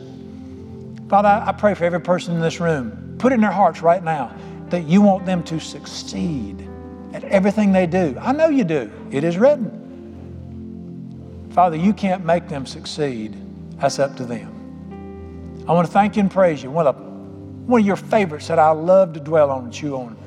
[1.09, 3.17] Father, I pray for every person in this room.
[3.19, 4.35] Put it in their hearts right now
[4.69, 6.67] that you want them to succeed
[7.13, 8.17] at everything they do.
[8.19, 9.77] I know you do, it is written.
[11.53, 13.37] Father, you can't make them succeed.
[13.79, 15.65] That's up to them.
[15.67, 16.71] I want to thank you and praise you.
[16.71, 16.99] One of,
[17.67, 20.17] one of your favorites that I love to dwell on and chew on,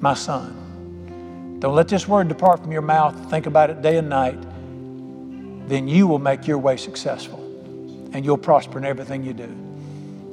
[0.00, 1.58] my son.
[1.60, 3.30] Don't let this word depart from your mouth.
[3.30, 4.38] Think about it day and night.
[5.68, 7.44] Then you will make your way successful
[8.12, 9.54] and you'll prosper in everything you do.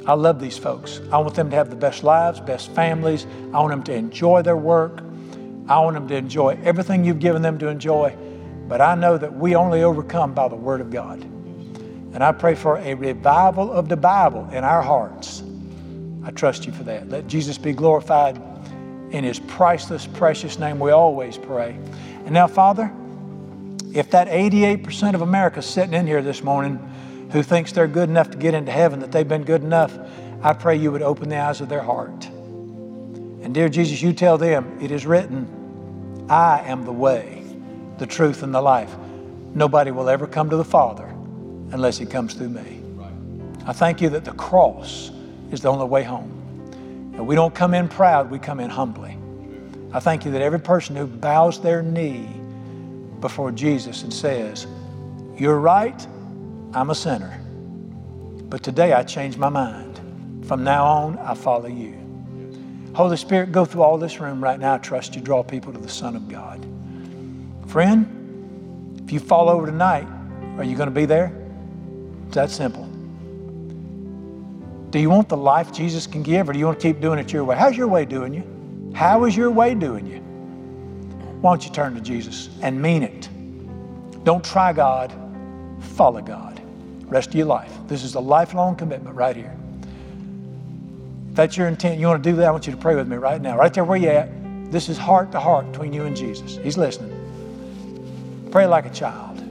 [0.05, 1.01] I love these folks.
[1.11, 3.25] I want them to have the best lives, best families.
[3.53, 5.01] I want them to enjoy their work.
[5.67, 8.15] I want them to enjoy everything you've given them to enjoy.
[8.67, 11.23] But I know that we only overcome by the Word of God.
[11.23, 15.43] And I pray for a revival of the Bible in our hearts.
[16.23, 17.09] I trust you for that.
[17.09, 18.39] Let Jesus be glorified.
[19.11, 21.77] In his priceless, precious name, we always pray.
[22.25, 22.91] And now, Father,
[23.93, 26.77] if that 88% of America sitting in here this morning
[27.31, 29.97] who thinks they're good enough to get into heaven, that they've been good enough,
[30.41, 32.25] I pray you would open the eyes of their heart.
[32.25, 37.45] And dear Jesus, you tell them, it is written, I am the way,
[37.99, 38.93] the truth, and the life.
[39.53, 41.05] Nobody will ever come to the Father
[41.71, 42.81] unless he comes through me.
[43.65, 45.11] I thank you that the cross
[45.51, 46.34] is the only way home.
[47.15, 49.17] And we don't come in proud, we come in humbly.
[49.93, 52.27] I thank you that every person who bows their knee
[53.21, 54.67] before Jesus and says,
[55.37, 56.05] You're right,
[56.73, 57.39] I'm a sinner.
[58.49, 60.45] But today I change my mind.
[60.45, 61.95] From now on, I follow you.
[62.93, 64.75] Holy Spirit, go through all this room right now.
[64.75, 66.65] I trust you draw people to the Son of God.
[67.67, 70.07] Friend, if you fall over tonight,
[70.57, 71.33] are you going to be there?
[72.27, 72.89] It's that simple.
[74.95, 77.19] Do you want the life Jesus can give, or do you want to keep doing
[77.19, 77.57] it your way?
[77.57, 78.93] How's your way doing you?
[78.95, 80.19] How is your way doing you?
[81.41, 83.27] Why don't you turn to Jesus and mean it?
[84.23, 85.13] Don't try God,
[85.81, 86.61] follow God.
[87.09, 87.73] Rest of your life.
[87.87, 89.53] This is a lifelong commitment right here.
[91.31, 93.09] If that's your intent, you want to do that, I want you to pray with
[93.09, 93.57] me right now.
[93.57, 94.71] Right there where you're at.
[94.71, 96.57] This is heart to heart between you and Jesus.
[96.63, 98.47] He's listening.
[98.49, 99.43] Pray like a child.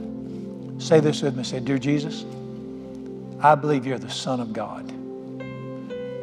[0.81, 1.43] Say this with me.
[1.43, 2.25] Say, Dear Jesus,
[3.43, 4.91] I believe you're the Son of God.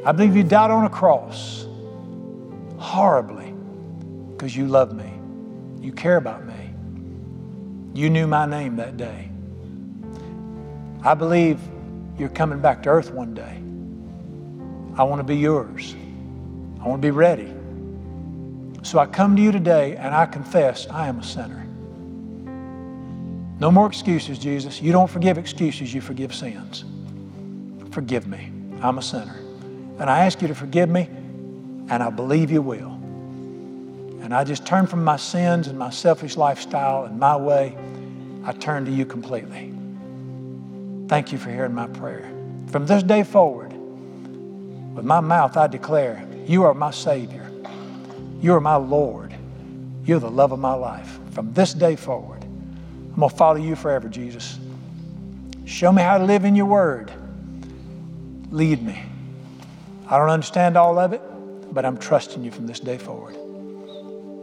[0.05, 1.66] I believe you died on a cross
[2.76, 3.55] horribly
[4.32, 5.12] because you love me.
[5.80, 6.74] You care about me.
[7.94, 9.30] You knew my name that day.
[11.05, 11.61] I believe
[12.18, 13.62] you're coming back to earth one day.
[14.98, 15.94] I want to be yours.
[16.80, 17.53] I want to be ready.
[18.82, 21.66] So I come to you today and I confess I am a sinner.
[23.61, 24.82] No more excuses, Jesus.
[24.82, 26.84] You don't forgive excuses, you forgive sins.
[27.92, 28.50] Forgive me.
[28.82, 29.41] I'm a sinner.
[30.03, 32.90] And I ask you to forgive me, and I believe you will.
[34.20, 37.76] And I just turn from my sins and my selfish lifestyle and my way.
[38.42, 39.72] I turn to you completely.
[41.07, 42.28] Thank you for hearing my prayer.
[42.72, 47.48] From this day forward, with my mouth I declare, You are my Savior.
[48.40, 49.32] You are my Lord.
[50.05, 51.20] You're the love of my life.
[51.30, 54.59] From this day forward, I'm going to follow you forever, Jesus.
[55.64, 57.12] Show me how to live in your word.
[58.50, 59.00] Lead me.
[60.12, 61.22] I don't understand all of it,
[61.72, 63.34] but I'm trusting you from this day forward.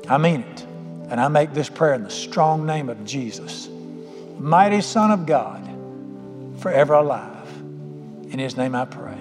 [0.08, 0.66] I mean it.
[1.10, 3.70] And I make this prayer in the strong name of Jesus,
[4.40, 5.64] mighty Son of God,
[6.58, 7.48] forever alive.
[8.32, 9.16] In his name I pray.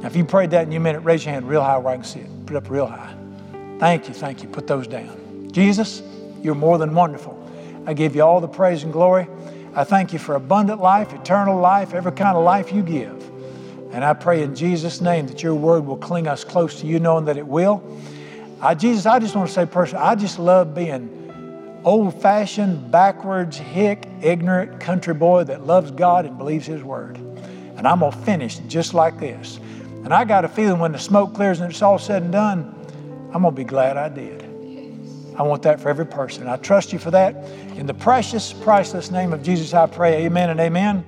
[0.00, 1.94] Now, if you prayed that and you meant it, raise your hand real high where
[1.94, 2.46] I can see it.
[2.46, 3.14] Put it up real high.
[3.78, 4.48] Thank you, thank you.
[4.48, 5.50] Put those down.
[5.52, 6.02] Jesus,
[6.42, 7.40] you're more than wonderful.
[7.86, 9.28] I give you all the praise and glory.
[9.72, 13.13] I thank you for abundant life, eternal life, every kind of life you give.
[13.94, 16.98] And I pray in Jesus' name that your word will cling us close to you,
[16.98, 17.80] knowing that it will.
[18.60, 23.56] I, Jesus, I just want to say personally, I just love being old fashioned, backwards,
[23.56, 27.18] hick, ignorant country boy that loves God and believes His word.
[27.18, 29.60] And I'm going to finish just like this.
[30.02, 32.74] And I got a feeling when the smoke clears and it's all said and done,
[33.32, 34.42] I'm going to be glad I did.
[35.36, 36.48] I want that for every person.
[36.48, 37.36] I trust you for that.
[37.76, 40.26] In the precious, priceless name of Jesus, I pray.
[40.26, 41.04] Amen and amen.